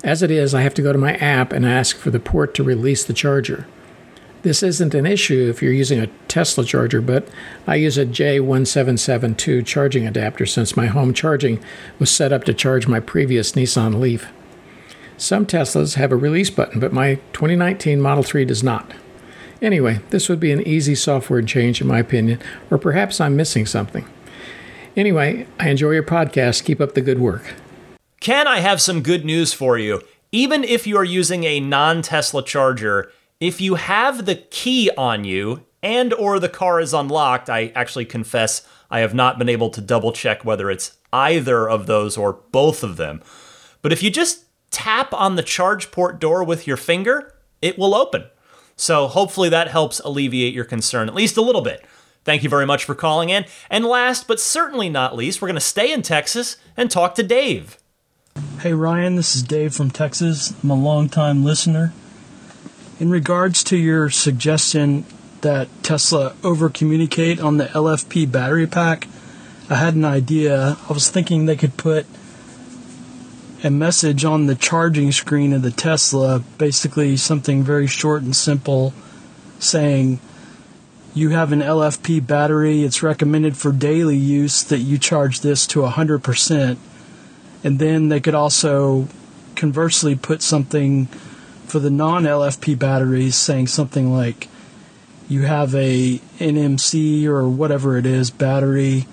[0.02, 2.54] As it is, I have to go to my app and ask for the port
[2.54, 3.66] to release the charger.
[4.42, 7.28] This isn't an issue if you're using a Tesla charger, but
[7.66, 11.58] I use a J1772 charging adapter since my home charging
[11.98, 14.30] was set up to charge my previous Nissan Leaf.
[15.18, 18.92] Some Teslas have a release button, but my 2019 Model 3 does not.
[19.60, 22.40] Anyway, this would be an easy software change, in my opinion,
[22.70, 24.06] or perhaps I'm missing something.
[24.96, 26.64] Anyway, I enjoy your podcast.
[26.64, 27.54] Keep up the good work.
[28.20, 30.02] Ken, I have some good news for you.
[30.30, 33.10] Even if you are using a non Tesla charger,
[33.40, 38.04] if you have the key on you and or the car is unlocked, I actually
[38.04, 42.34] confess I have not been able to double check whether it's either of those or
[42.52, 43.20] both of them.
[43.82, 47.94] But if you just tap on the charge port door with your finger, it will
[47.94, 48.24] open.
[48.76, 51.84] So hopefully that helps alleviate your concern at least a little bit.
[52.24, 53.44] Thank you very much for calling in.
[53.70, 57.22] And last but certainly not least, we're going to stay in Texas and talk to
[57.22, 57.78] Dave.
[58.60, 60.54] Hey Ryan, this is Dave from Texas.
[60.62, 61.92] I'm a longtime listener.
[63.00, 65.04] In regards to your suggestion
[65.40, 69.08] that Tesla over communicate on the LFP battery pack,
[69.70, 70.76] I had an idea.
[70.88, 72.06] I was thinking they could put
[73.64, 78.92] a message on the charging screen of the Tesla, basically something very short and simple,
[79.58, 80.20] saying,
[81.12, 85.80] You have an LFP battery, it's recommended for daily use that you charge this to
[85.80, 86.76] 100%.
[87.64, 89.08] And then they could also
[89.56, 91.06] conversely put something
[91.66, 94.48] for the non LFP batteries saying something like
[95.28, 99.06] you have a NMC or whatever it is battery,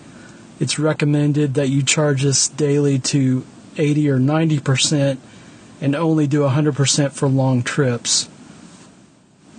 [0.59, 3.43] it's recommended that you charge this daily to
[3.77, 5.17] 80 or 90%
[5.81, 8.29] and only do 100% for long trips.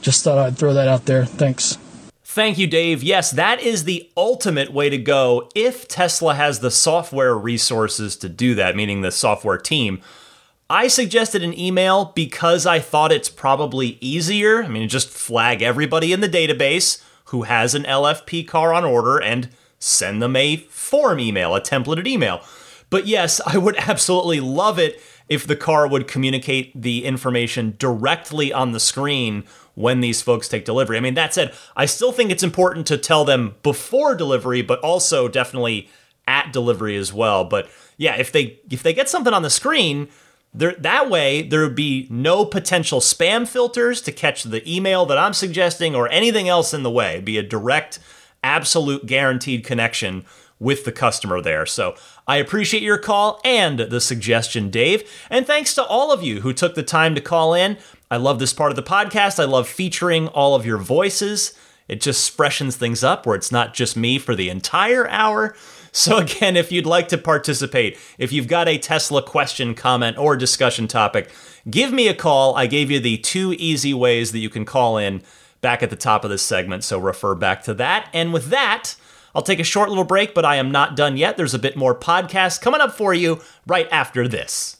[0.00, 1.24] Just thought I'd throw that out there.
[1.24, 1.78] Thanks.
[2.24, 3.02] Thank you, Dave.
[3.02, 8.28] Yes, that is the ultimate way to go if Tesla has the software resources to
[8.28, 10.02] do that, meaning the software team.
[10.68, 14.64] I suggested an email because I thought it's probably easier.
[14.64, 19.18] I mean, just flag everybody in the database who has an LFP car on order
[19.18, 19.48] and
[19.78, 22.42] send them a form email, a templated email.
[22.90, 28.52] But yes, I would absolutely love it if the car would communicate the information directly
[28.52, 30.96] on the screen when these folks take delivery.
[30.96, 34.80] I mean, that said, I still think it's important to tell them before delivery, but
[34.80, 35.90] also definitely
[36.26, 37.44] at delivery as well.
[37.44, 40.08] But yeah, if they if they get something on the screen,
[40.54, 45.18] there, that way, there would be no potential spam filters to catch the email that
[45.18, 47.14] I'm suggesting or anything else in the way.
[47.14, 47.98] It'd be a direct
[48.42, 50.24] absolute guaranteed connection
[50.58, 51.66] with the customer there.
[51.66, 51.94] So
[52.26, 55.08] I appreciate your call and the suggestion, Dave.
[55.30, 57.78] And thanks to all of you who took the time to call in.
[58.10, 59.40] I love this part of the podcast.
[59.40, 61.56] I love featuring all of your voices.
[61.88, 65.54] It just freshens things up where it's not just me for the entire hour.
[65.92, 70.36] So, again, if you'd like to participate, if you've got a Tesla question, comment, or
[70.36, 71.30] discussion topic,
[71.70, 72.56] give me a call.
[72.56, 75.22] I gave you the two easy ways that you can call in
[75.60, 78.08] back at the top of this segment, so refer back to that.
[78.12, 78.96] And with that,
[79.36, 81.36] I'll take a short little break, but I am not done yet.
[81.36, 84.78] There's a bit more podcast coming up for you right after this.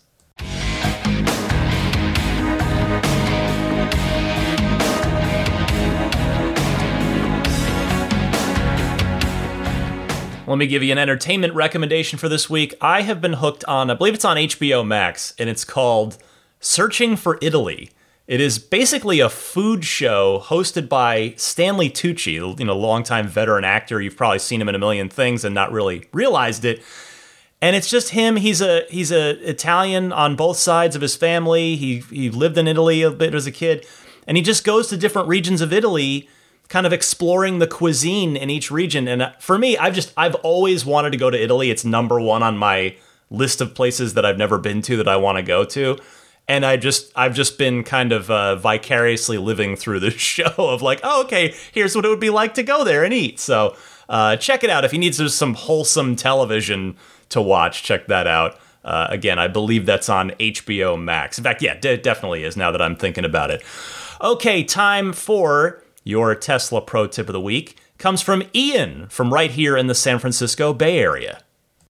[10.47, 12.75] Let me give you an entertainment recommendation for this week.
[12.81, 16.17] I have been hooked on, I believe it's on HBO Max, and it's called
[16.61, 17.91] Searching for Italy.
[18.27, 24.01] It is basically a food show hosted by Stanley Tucci, you know, longtime veteran actor.
[24.01, 26.83] You've probably seen him in a million things and not really realized it.
[27.62, 28.37] And it's just him.
[28.37, 31.77] He's a he's a Italian on both sides of his family.
[31.77, 33.87] He he lived in Italy a bit as a kid,
[34.27, 36.29] and he just goes to different regions of Italy
[36.68, 39.07] kind of exploring the cuisine in each region.
[39.07, 41.70] And uh, for me, I've just I've always wanted to go to Italy.
[41.70, 42.97] It's number one on my
[43.31, 45.97] list of places that I've never been to that I want to go to.
[46.49, 50.82] And I just I've just been kind of uh, vicariously living through the show of
[50.82, 53.40] like, oh, okay, here's what it would be like to go there and eat.
[53.40, 53.76] So
[54.09, 56.97] uh, check it out if you need some wholesome television
[57.30, 57.82] to watch.
[57.82, 58.59] Check that out.
[58.84, 61.38] Uh, again, I believe that's on HBO Max.
[61.38, 63.62] In fact, yeah, d- definitely is now that I'm thinking about it.
[64.22, 69.51] Okay, time for your Tesla pro tip of the week comes from Ian from right
[69.51, 71.40] here in the San Francisco Bay Area.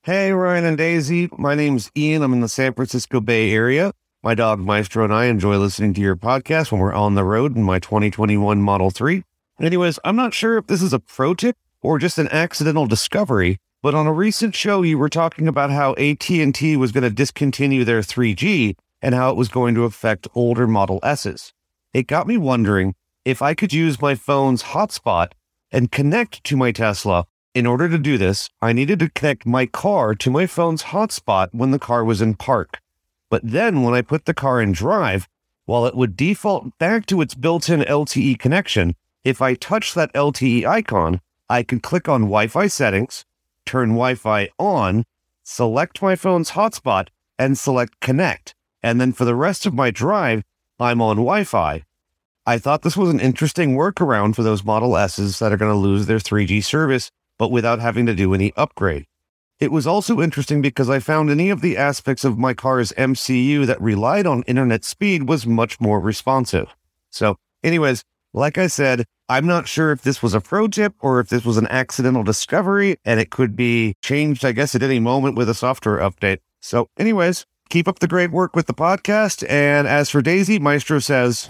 [0.03, 1.29] Hey, Ryan and Daisy.
[1.37, 2.23] My name's Ian.
[2.23, 3.93] I'm in the San Francisco Bay Area.
[4.23, 7.55] My dog Maestro and I enjoy listening to your podcast when we're on the road
[7.55, 9.23] in my 2021 Model 3.
[9.61, 13.59] Anyways, I'm not sure if this is a pro tip or just an accidental discovery,
[13.83, 17.85] but on a recent show you were talking about how AT&T was going to discontinue
[17.85, 21.53] their 3G and how it was going to affect older Model S's.
[21.93, 22.95] It got me wondering
[23.25, 25.33] if I could use my phone's hotspot
[25.71, 29.67] and connect to my Tesla, in order to do this, I needed to connect my
[29.67, 32.81] car to my phone's hotspot when the car was in park.
[33.31, 35.29] But then when I put the car in drive,
[35.65, 40.13] while it would default back to its built in LTE connection, if I touch that
[40.13, 43.25] LTE icon, I could click on Wi Fi settings,
[43.65, 45.05] turn Wi Fi on,
[45.43, 47.09] select my phone's hotspot,
[47.39, 48.55] and select connect.
[48.83, 50.45] And then for the rest of my drive,
[50.79, 51.83] I'm on Wi Fi.
[52.47, 55.77] I thought this was an interesting workaround for those Model S's that are going to
[55.77, 59.07] lose their 3G service, but without having to do any upgrade.
[59.59, 63.65] It was also interesting because I found any of the aspects of my car's MCU
[63.67, 66.75] that relied on internet speed was much more responsive.
[67.11, 68.05] So, anyways,
[68.35, 71.47] like I said, I'm not sure if this was a pro tip or if this
[71.47, 75.49] was an accidental discovery and it could be changed, I guess, at any moment with
[75.49, 76.41] a software update.
[76.61, 79.49] So, anyways, keep up the great work with the podcast.
[79.49, 81.49] And as for Daisy, Maestro says,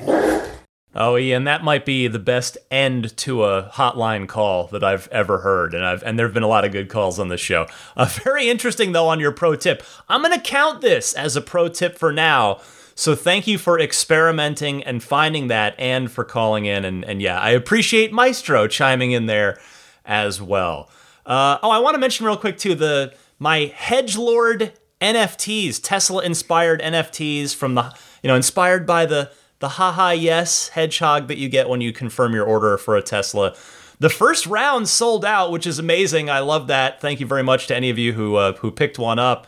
[0.98, 5.38] Oh, Ian, that might be the best end to a hotline call that I've ever
[5.38, 7.66] heard, and I've and there have been a lot of good calls on this show.
[7.96, 9.82] Uh, very interesting though on your pro tip.
[10.08, 12.60] I'm going to count this as a pro tip for now.
[12.94, 17.38] So thank you for experimenting and finding that, and for calling in, and and yeah,
[17.38, 19.60] I appreciate Maestro chiming in there
[20.06, 20.88] as well.
[21.26, 24.72] Uh, oh, I want to mention real quick too the my Hedge Lord
[25.02, 31.28] NFTs, Tesla inspired NFTs from the you know inspired by the the haha yes hedgehog
[31.28, 33.54] that you get when you confirm your order for a Tesla.
[33.98, 36.28] The first round sold out, which is amazing.
[36.28, 37.00] I love that.
[37.00, 39.46] Thank you very much to any of you who uh, who picked one up.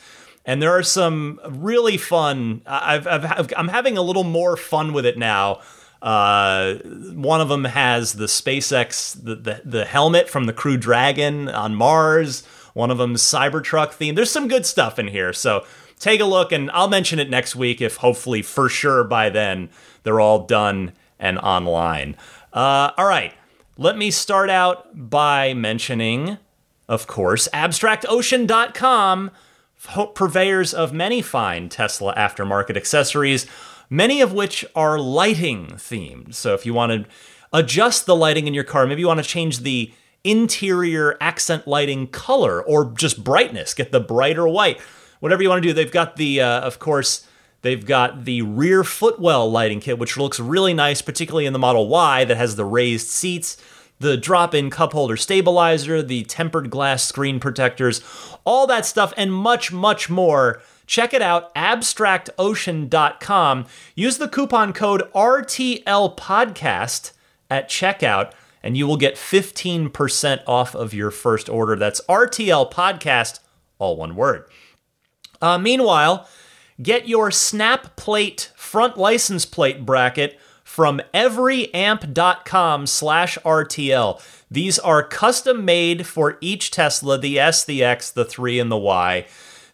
[0.46, 2.62] and there are some really fun.
[2.64, 5.60] I've, I've I'm having a little more fun with it now.
[6.00, 6.74] Uh,
[7.14, 11.74] one of them has the SpaceX the, the the helmet from the Crew Dragon on
[11.74, 12.46] Mars.
[12.74, 14.14] One of them's Cybertruck theme.
[14.14, 15.64] There's some good stuff in here, so
[15.98, 19.68] take a look, and I'll mention it next week if hopefully for sure by then
[20.04, 22.16] they're all done and online.
[22.52, 23.32] Uh, all right,
[23.76, 26.38] let me start out by mentioning,
[26.88, 29.30] of course, AbstractOcean.com
[30.14, 33.46] purveyors of many fine Tesla aftermarket accessories,
[33.88, 36.34] many of which are lighting themed.
[36.34, 37.10] So if you want to
[37.52, 39.92] adjust the lighting in your car, maybe you want to change the
[40.24, 44.80] interior accent lighting color or just brightness, get the brighter white,
[45.20, 45.72] whatever you want to do.
[45.72, 47.26] They've got the, uh, of course,
[47.62, 51.88] they've got the rear footwell lighting kit, which looks really nice, particularly in the Model
[51.88, 53.56] Y that has the raised seats.
[53.98, 58.02] The drop in cup holder stabilizer, the tempered glass screen protectors,
[58.44, 60.60] all that stuff, and much, much more.
[60.86, 63.66] Check it out, abstractocean.com.
[63.94, 67.12] Use the coupon code RTLPodcast
[67.50, 68.32] at checkout,
[68.62, 71.74] and you will get 15% off of your first order.
[71.74, 73.40] That's RTL Podcast,
[73.78, 74.44] all one word.
[75.40, 76.28] Uh, meanwhile,
[76.80, 80.38] get your SnapPlate front license plate bracket
[80.76, 84.22] from everyamp.com slash RTL.
[84.50, 88.76] These are custom made for each Tesla, the S, the X, the 3, and the
[88.76, 89.26] Y.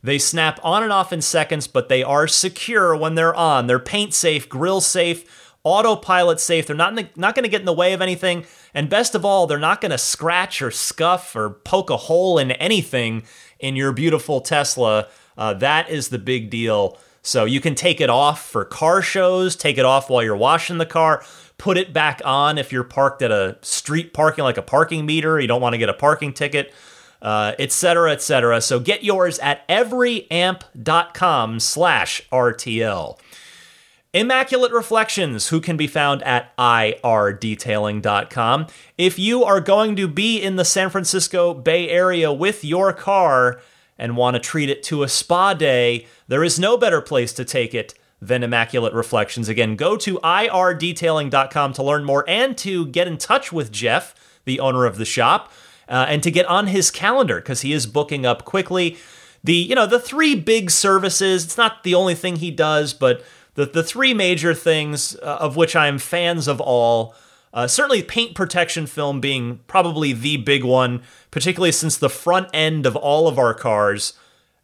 [0.05, 3.67] They snap on and off in seconds, but they are secure when they're on.
[3.67, 6.69] They're paint safe, grill safe, autopilot safe.
[6.69, 8.45] They're not, the, not going to get in the way of anything.
[8.73, 12.39] And best of all, they're not going to scratch or scuff or poke a hole
[12.39, 13.25] in anything
[13.59, 15.09] in your beautiful Tesla.
[15.37, 16.97] Uh, that is the big deal.
[17.23, 20.79] So you can take it off for car shows, take it off while you're washing
[20.79, 21.25] the car,
[21.57, 25.39] put it back on if you're parked at a street parking like a parking meter,
[25.39, 26.75] you don't want to get a parking ticket,
[27.23, 28.57] etc., uh, etc.
[28.57, 33.19] Et so get yours at everyamp.com slash RTL.
[34.15, 38.67] Immaculate Reflections, who can be found at irdetailing.com.
[38.99, 43.63] If you are going to be in the San Francisco Bay Area with your car
[43.99, 47.45] and want to treat it to a spa day, there is no better place to
[47.45, 49.49] take it than Immaculate Reflections.
[49.49, 54.15] Again, go to irdetailing.com to learn more and to get in touch with Jeff,
[54.45, 55.53] the owner of the shop,
[55.89, 58.97] uh, and to get on his calendar because he is booking up quickly.
[59.43, 61.45] The you know the three big services.
[61.45, 63.25] It's not the only thing he does, but
[63.55, 67.17] the the three major things uh, of which I am fans of all.
[67.53, 71.03] Uh, certainly, paint protection film being probably the big one,
[71.33, 74.13] particularly since the front end of all of our cars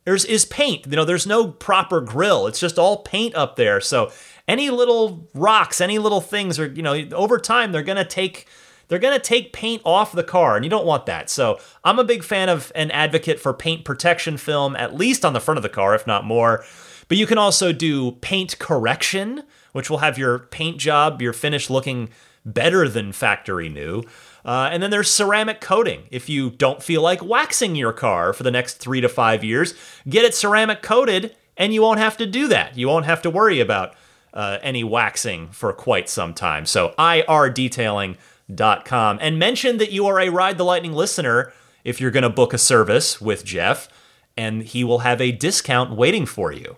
[0.08, 0.86] there's is paint.
[0.86, 2.46] You know, there's no proper grill.
[2.46, 3.78] It's just all paint up there.
[3.78, 4.10] So
[4.48, 8.46] any little rocks, any little things are, you know, over time they're gonna take
[8.88, 11.28] they're gonna take paint off the car, and you don't want that.
[11.28, 15.34] So I'm a big fan of an advocate for paint protection film, at least on
[15.34, 16.64] the front of the car, if not more.
[17.08, 19.42] But you can also do paint correction,
[19.72, 22.08] which will have your paint job, your finish looking
[22.46, 24.04] better than factory new.
[24.44, 26.04] Uh, and then there's ceramic coating.
[26.10, 29.74] If you don't feel like waxing your car for the next three to five years,
[30.08, 32.78] get it ceramic coated and you won't have to do that.
[32.78, 33.94] You won't have to worry about
[34.32, 36.64] uh, any waxing for quite some time.
[36.64, 39.18] So, irdetailing.com.
[39.20, 41.52] And mention that you are a Ride the Lightning listener
[41.84, 43.88] if you're going to book a service with Jeff,
[44.36, 46.76] and he will have a discount waiting for you.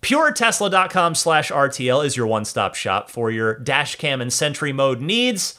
[0.00, 5.00] PureTesla.com slash RTL is your one stop shop for your dash cam and Sentry mode
[5.00, 5.58] needs.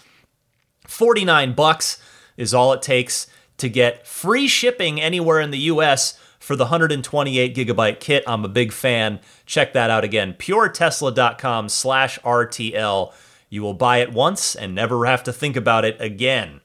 [0.88, 2.02] 49 bucks
[2.38, 3.28] is all it takes
[3.58, 8.24] to get free shipping anywhere in the US for the 128 gigabyte kit.
[8.28, 9.20] I'm a big fan.
[9.46, 10.34] Check that out again.
[10.34, 13.14] puretesla.com slash RTL.
[13.50, 16.60] You will buy it once and never have to think about it again.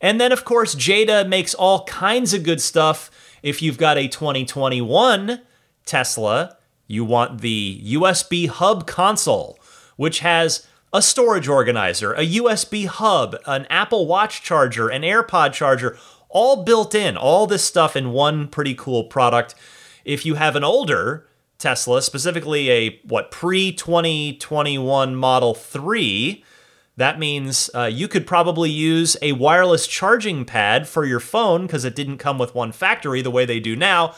[0.00, 3.10] And then, of course, Jeda makes all kinds of good stuff.
[3.42, 5.40] If you've got a 2021
[5.86, 9.58] Tesla, you want the USB hub console,
[9.96, 15.98] which has a storage organizer, a USB hub, an Apple Watch charger, an AirPod charger,
[16.28, 19.54] all built in, all this stuff in one pretty cool product.
[20.04, 21.26] If you have an older
[21.58, 26.44] Tesla, specifically a what pre 2021 Model 3,
[26.96, 31.84] that means uh, you could probably use a wireless charging pad for your phone because
[31.84, 34.14] it didn't come with one factory the way they do now.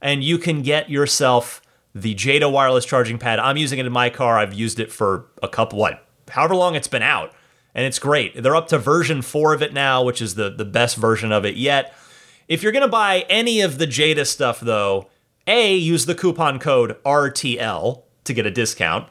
[0.00, 1.60] And you can get yourself
[2.02, 3.38] the Jeda wireless charging pad.
[3.38, 4.38] I'm using it in my car.
[4.38, 7.32] I've used it for a couple, what, however long it's been out,
[7.74, 8.42] and it's great.
[8.42, 11.44] They're up to version four of it now, which is the the best version of
[11.44, 11.94] it yet.
[12.48, 15.08] If you're gonna buy any of the Jeda stuff, though,
[15.46, 19.08] a use the coupon code RTL to get a discount.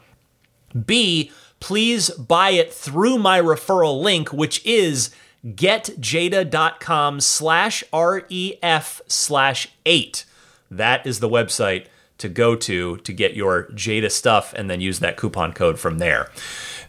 [0.85, 5.11] B please buy it through my referral link, which is
[5.45, 10.25] getjeda.com slash ref slash eight.
[10.69, 11.87] That is the website
[12.17, 15.99] to go to to get your Jeda stuff and then use that coupon code from
[15.99, 16.29] there.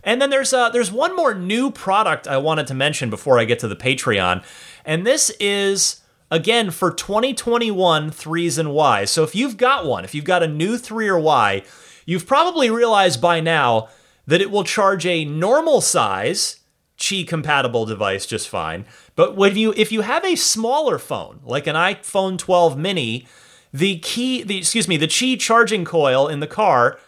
[0.05, 3.45] And then there's uh, there's one more new product I wanted to mention before I
[3.45, 4.45] get to the Patreon,
[4.85, 6.01] and this is
[6.31, 9.11] again for 2021 threes and Ys.
[9.11, 11.62] So if you've got one, if you've got a new three or Y,
[12.07, 13.89] you've probably realized by now
[14.26, 16.61] that it will charge a normal size
[16.99, 18.85] Qi compatible device just fine.
[19.14, 23.26] But when you if you have a smaller phone, like an iPhone 12 mini,
[23.73, 26.99] the key the excuse me, the Qi charging coil in the car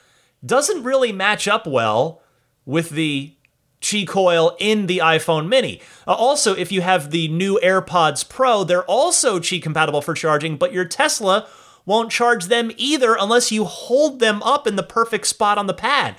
[0.44, 2.22] doesn't really match up well
[2.64, 3.34] with the
[3.80, 5.80] Qi coil in the iPhone mini.
[6.06, 10.56] Uh, also, if you have the new AirPods Pro, they're also Qi compatible for charging,
[10.56, 11.48] but your Tesla
[11.86, 15.74] won't charge them either unless you hold them up in the perfect spot on the
[15.74, 16.14] pad.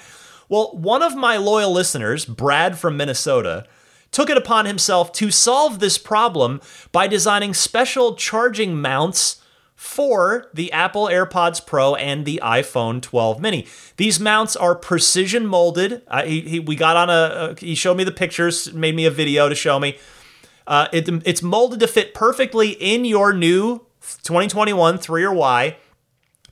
[0.49, 3.65] Well, one of my loyal listeners, Brad from Minnesota,
[4.11, 6.59] took it upon himself to solve this problem
[6.91, 9.40] by designing special charging mounts
[9.81, 13.65] for the Apple AirPods Pro and the iPhone 12 mini.
[13.97, 16.03] These mounts are precision molded.
[16.07, 19.11] Uh, he, he, we got on a, he showed me the pictures, made me a
[19.11, 19.97] video to show me.
[20.67, 23.79] Uh, it, it's molded to fit perfectly in your new
[24.21, 25.75] 2021 3 or Y.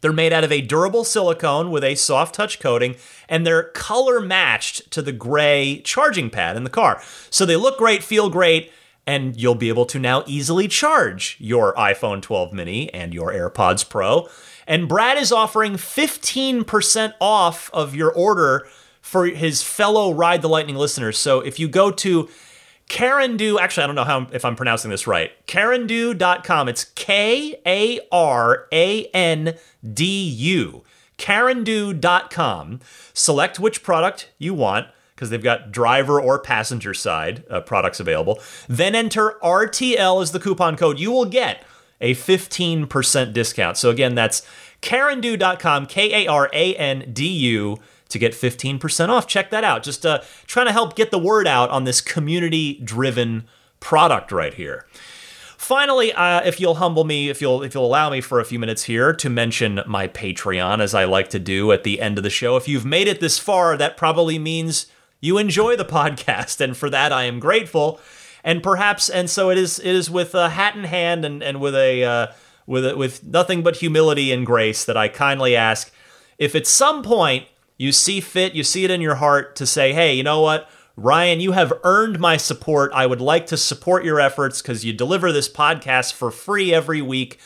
[0.01, 2.95] They're made out of a durable silicone with a soft touch coating,
[3.29, 6.99] and they're color matched to the gray charging pad in the car.
[7.29, 8.71] So they look great, feel great,
[9.09, 13.89] and you'll be able to now easily charge your iPhone 12 mini and your AirPods
[13.89, 14.29] Pro.
[14.67, 18.67] And Brad is offering 15% off of your order
[19.01, 21.17] for his fellow Ride the Lightning listeners.
[21.17, 22.29] So if you go to
[22.87, 25.31] Carandu, actually, I don't know how if I'm pronouncing this right.
[25.47, 26.69] Carandu.com.
[26.69, 29.55] It's K A R A N
[29.91, 30.83] D U.
[31.17, 32.79] Carandu.com.
[33.13, 34.85] Select which product you want
[35.19, 38.39] because they've got driver or passenger side uh, products available.
[38.69, 40.97] Then enter RTL as the coupon code.
[40.97, 41.61] You will get
[41.99, 43.75] a 15% discount.
[43.75, 44.47] So again, that's
[44.81, 49.27] Carandu.com, K A R A N D U to get 15% off.
[49.27, 49.83] Check that out.
[49.83, 53.43] Just uh, trying to help get the word out on this community driven
[53.81, 54.85] product right here.
[55.57, 58.57] Finally, uh, if you'll humble me, if you'll if you'll allow me for a few
[58.57, 62.23] minutes here to mention my Patreon, as I like to do at the end of
[62.23, 62.55] the show.
[62.55, 64.87] If you've made it this far, that probably means
[65.19, 67.99] you enjoy the podcast, and for that I am grateful.
[68.43, 69.79] And perhaps, and so it is.
[69.79, 72.27] It is with a hat in hand and and with a uh,
[72.65, 75.91] with a, with nothing but humility and grace that I kindly ask,
[76.37, 77.47] if at some point
[77.77, 80.69] you see fit, you see it in your heart to say, hey, you know what?
[80.95, 82.91] Ryan, you have earned my support.
[82.93, 87.01] I would like to support your efforts because you deliver this podcast for free every
[87.01, 87.39] week,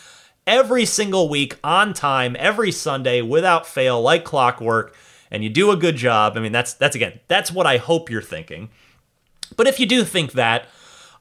[0.48, 4.96] every single week, on time, every Sunday, without fail, like clockwork,
[5.34, 6.38] and you do a good job.
[6.38, 8.70] I mean, that's that's again, that's what I hope you're thinking.
[9.58, 10.68] But if you do think that,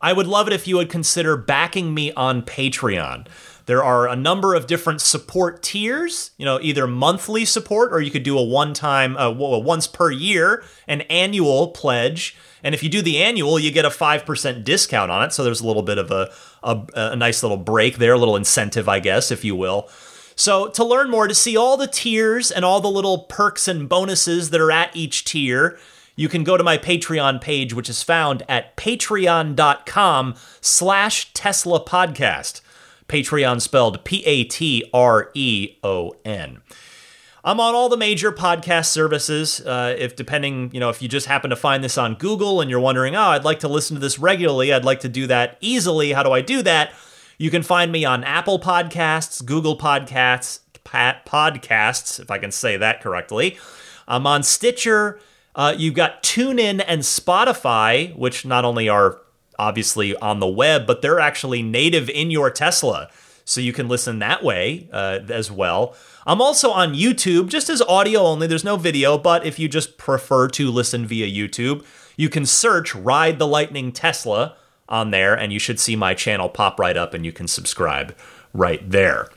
[0.00, 3.26] I would love it if you would consider backing me on Patreon.
[3.66, 8.10] There are a number of different support tiers, you know, either monthly support or you
[8.10, 12.36] could do a one time, uh, once per year, an annual pledge.
[12.64, 15.32] And if you do the annual, you get a 5% discount on it.
[15.32, 16.32] So there's a little bit of a,
[16.64, 19.88] a, a nice little break there, a little incentive, I guess, if you will.
[20.34, 23.88] So, to learn more, to see all the tiers and all the little perks and
[23.88, 25.78] bonuses that are at each tier,
[26.16, 32.60] you can go to my Patreon page, which is found at patreon.com slash Tesla podcast.
[33.08, 36.62] Patreon spelled P A T R E O N.
[37.44, 39.60] I'm on all the major podcast services.
[39.60, 42.70] Uh, if depending, you know, if you just happen to find this on Google and
[42.70, 45.58] you're wondering, oh, I'd like to listen to this regularly, I'd like to do that
[45.60, 46.12] easily.
[46.12, 46.94] How do I do that?
[47.42, 52.76] You can find me on Apple Podcasts, Google Podcasts, Pocket Casts, if I can say
[52.76, 53.58] that correctly.
[54.06, 55.18] I'm on Stitcher.
[55.56, 59.18] Uh, you've got TuneIn and Spotify, which not only are
[59.58, 63.10] obviously on the web, but they're actually native in your Tesla.
[63.44, 65.96] So you can listen that way uh, as well.
[66.24, 68.46] I'm also on YouTube, just as audio only.
[68.46, 71.84] There's no video, but if you just prefer to listen via YouTube,
[72.16, 74.54] you can search Ride the Lightning Tesla
[74.92, 78.14] on there, and you should see my channel pop right up, and you can subscribe
[78.52, 79.28] right there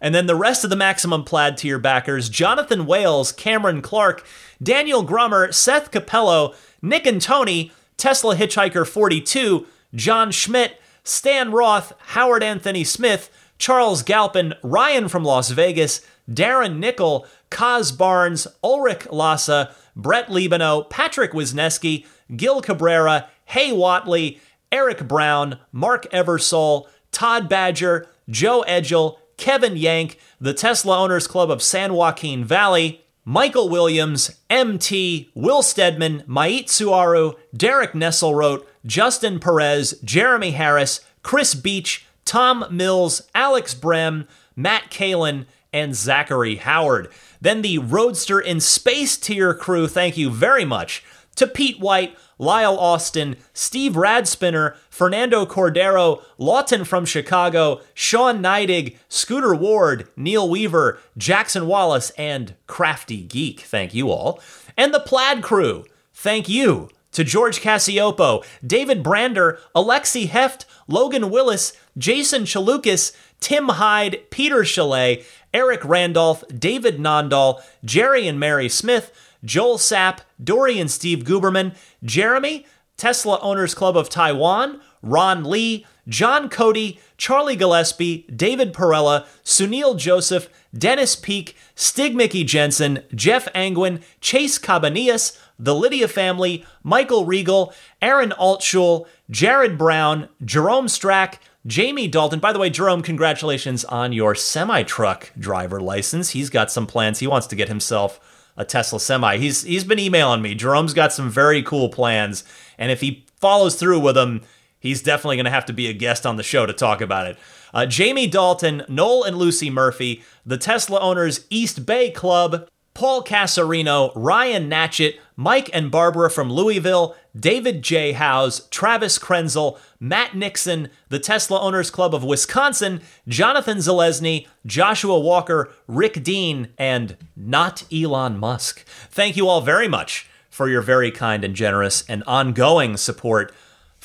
[0.00, 4.24] And then the rest of the Maximum Plaid tier backers Jonathan Wales, Cameron Clark,
[4.62, 12.42] Daniel Grummer, Seth Capello, Nick and Tony, Tesla Hitchhiker 42, John Schmidt, Stan Roth, Howard
[12.42, 20.28] Anthony Smith, Charles Galpin, Ryan from Las Vegas, Darren Nickel, Kaz Barnes, Ulrich Lassa, Brett
[20.28, 24.40] Libano, Patrick Wisneski, Gil Cabrera, Hay Watley,
[24.72, 31.62] Eric Brown, Mark Eversole, Todd Badger, Joe Edgel, Kevin Yank, the Tesla Owners Club of
[31.62, 40.52] San Joaquin Valley, Michael Williams, MT, Will Stedman, Mait Suaru, Derek Nesselrote, Justin Perez, Jeremy
[40.52, 44.26] Harris, Chris Beach, Tom Mills, Alex Brem,
[44.56, 47.08] Matt Kalin, and Zachary Howard.
[47.40, 51.04] Then the Roadster in Space tier crew, thank you very much
[51.36, 59.54] to Pete White, Lyle Austin, Steve Radspinner, Fernando Cordero, Lawton from Chicago, Sean Neidig, Scooter
[59.54, 63.60] Ward, Neil Weaver, Jackson Wallace, and Crafty Geek.
[63.60, 64.40] Thank you all.
[64.76, 65.84] And the Plaid crew.
[66.12, 74.18] Thank you to George Cassiopo, David Brander, Alexi Heft, Logan Willis, Jason Chalukas, Tim Hyde,
[74.30, 75.24] Peter Chalet,
[75.54, 79.12] Eric Randolph, David Nondahl, Jerry and Mary Smith,
[79.44, 82.66] Joel Sapp, Dory and Steve Guberman, Jeremy,
[82.96, 90.48] Tesla Owners Club of Taiwan, Ron Lee, John Cody, Charlie Gillespie, David Perella, Sunil Joseph,
[90.76, 98.30] Dennis Peak, Stig Mickey Jensen, Jeff Angwin, Chase Cabanillas, the Lydia family, Michael Regal, Aaron
[98.38, 101.36] Altschul, Jared Brown, Jerome Strack,
[101.66, 102.40] Jamie Dalton.
[102.40, 106.30] By the way, Jerome, congratulations on your semi truck driver license.
[106.30, 107.20] He's got some plans.
[107.20, 108.18] He wants to get himself
[108.56, 109.38] a Tesla semi.
[109.38, 110.54] He's he's been emailing me.
[110.54, 112.44] Jerome's got some very cool plans,
[112.78, 114.42] and if he follows through with them,
[114.78, 117.26] he's definitely going to have to be a guest on the show to talk about
[117.26, 117.38] it.
[117.74, 124.12] Uh, Jamie Dalton, Noel and Lucy Murphy, the Tesla Owners East Bay Club, Paul Casarino,
[124.14, 128.12] Ryan Natchett, Mike and Barbara from Louisville, David J.
[128.12, 135.72] Howes, Travis Krenzel, Matt Nixon, the Tesla Owners Club of Wisconsin, Jonathan Zalesny, Joshua Walker,
[135.86, 138.84] Rick Dean, and not Elon Musk.
[139.10, 143.54] Thank you all very much for your very kind and generous and ongoing support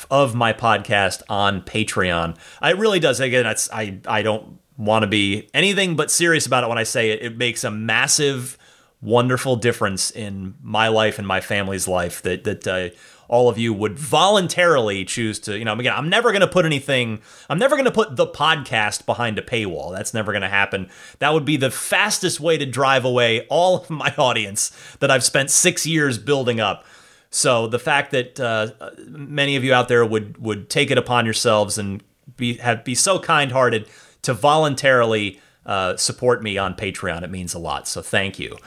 [0.10, 2.38] of my podcast on Patreon.
[2.64, 3.20] It really does.
[3.20, 7.10] Again, I I don't want to be anything but serious about it when I say
[7.10, 7.22] it.
[7.22, 8.58] It makes a massive
[9.02, 12.90] wonderful difference in my life and my family's life that that uh,
[13.28, 16.66] all of you would voluntarily choose to you know again i'm never going to put
[16.66, 19.96] anything i'm never going to put the podcast behind a paywall.
[19.96, 20.90] That's never going to happen.
[21.20, 25.24] That would be the fastest way to drive away all of my audience that i've
[25.24, 26.84] spent six years building up.
[27.30, 28.72] So the fact that uh,
[29.06, 32.02] many of you out there would would take it upon yourselves and
[32.36, 33.88] be have be so kind-hearted
[34.24, 37.22] to voluntarily uh, support me on Patreon.
[37.22, 37.88] It means a lot.
[37.88, 38.58] So thank you.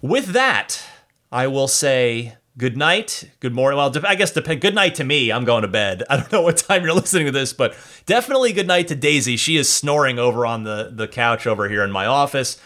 [0.00, 0.82] With that,
[1.30, 3.78] I will say good night, good morning.
[3.78, 4.60] Well, I guess depend.
[4.60, 5.30] Good night to me.
[5.32, 6.04] I'm going to bed.
[6.10, 7.76] I don't know what time you're listening to this, but
[8.06, 9.36] definitely good night to Daisy.
[9.36, 12.60] She is snoring over on the the couch over here in my office.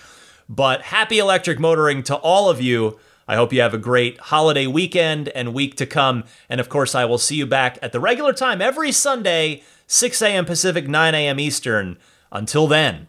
[0.48, 3.00] But happy electric motoring to all of you.
[3.28, 6.22] I hope you have a great holiday weekend and week to come.
[6.48, 10.22] And of course, I will see you back at the regular time every Sunday, 6
[10.22, 10.44] a.m.
[10.44, 11.40] Pacific, 9 a.m.
[11.40, 11.98] Eastern.
[12.30, 13.08] Until then.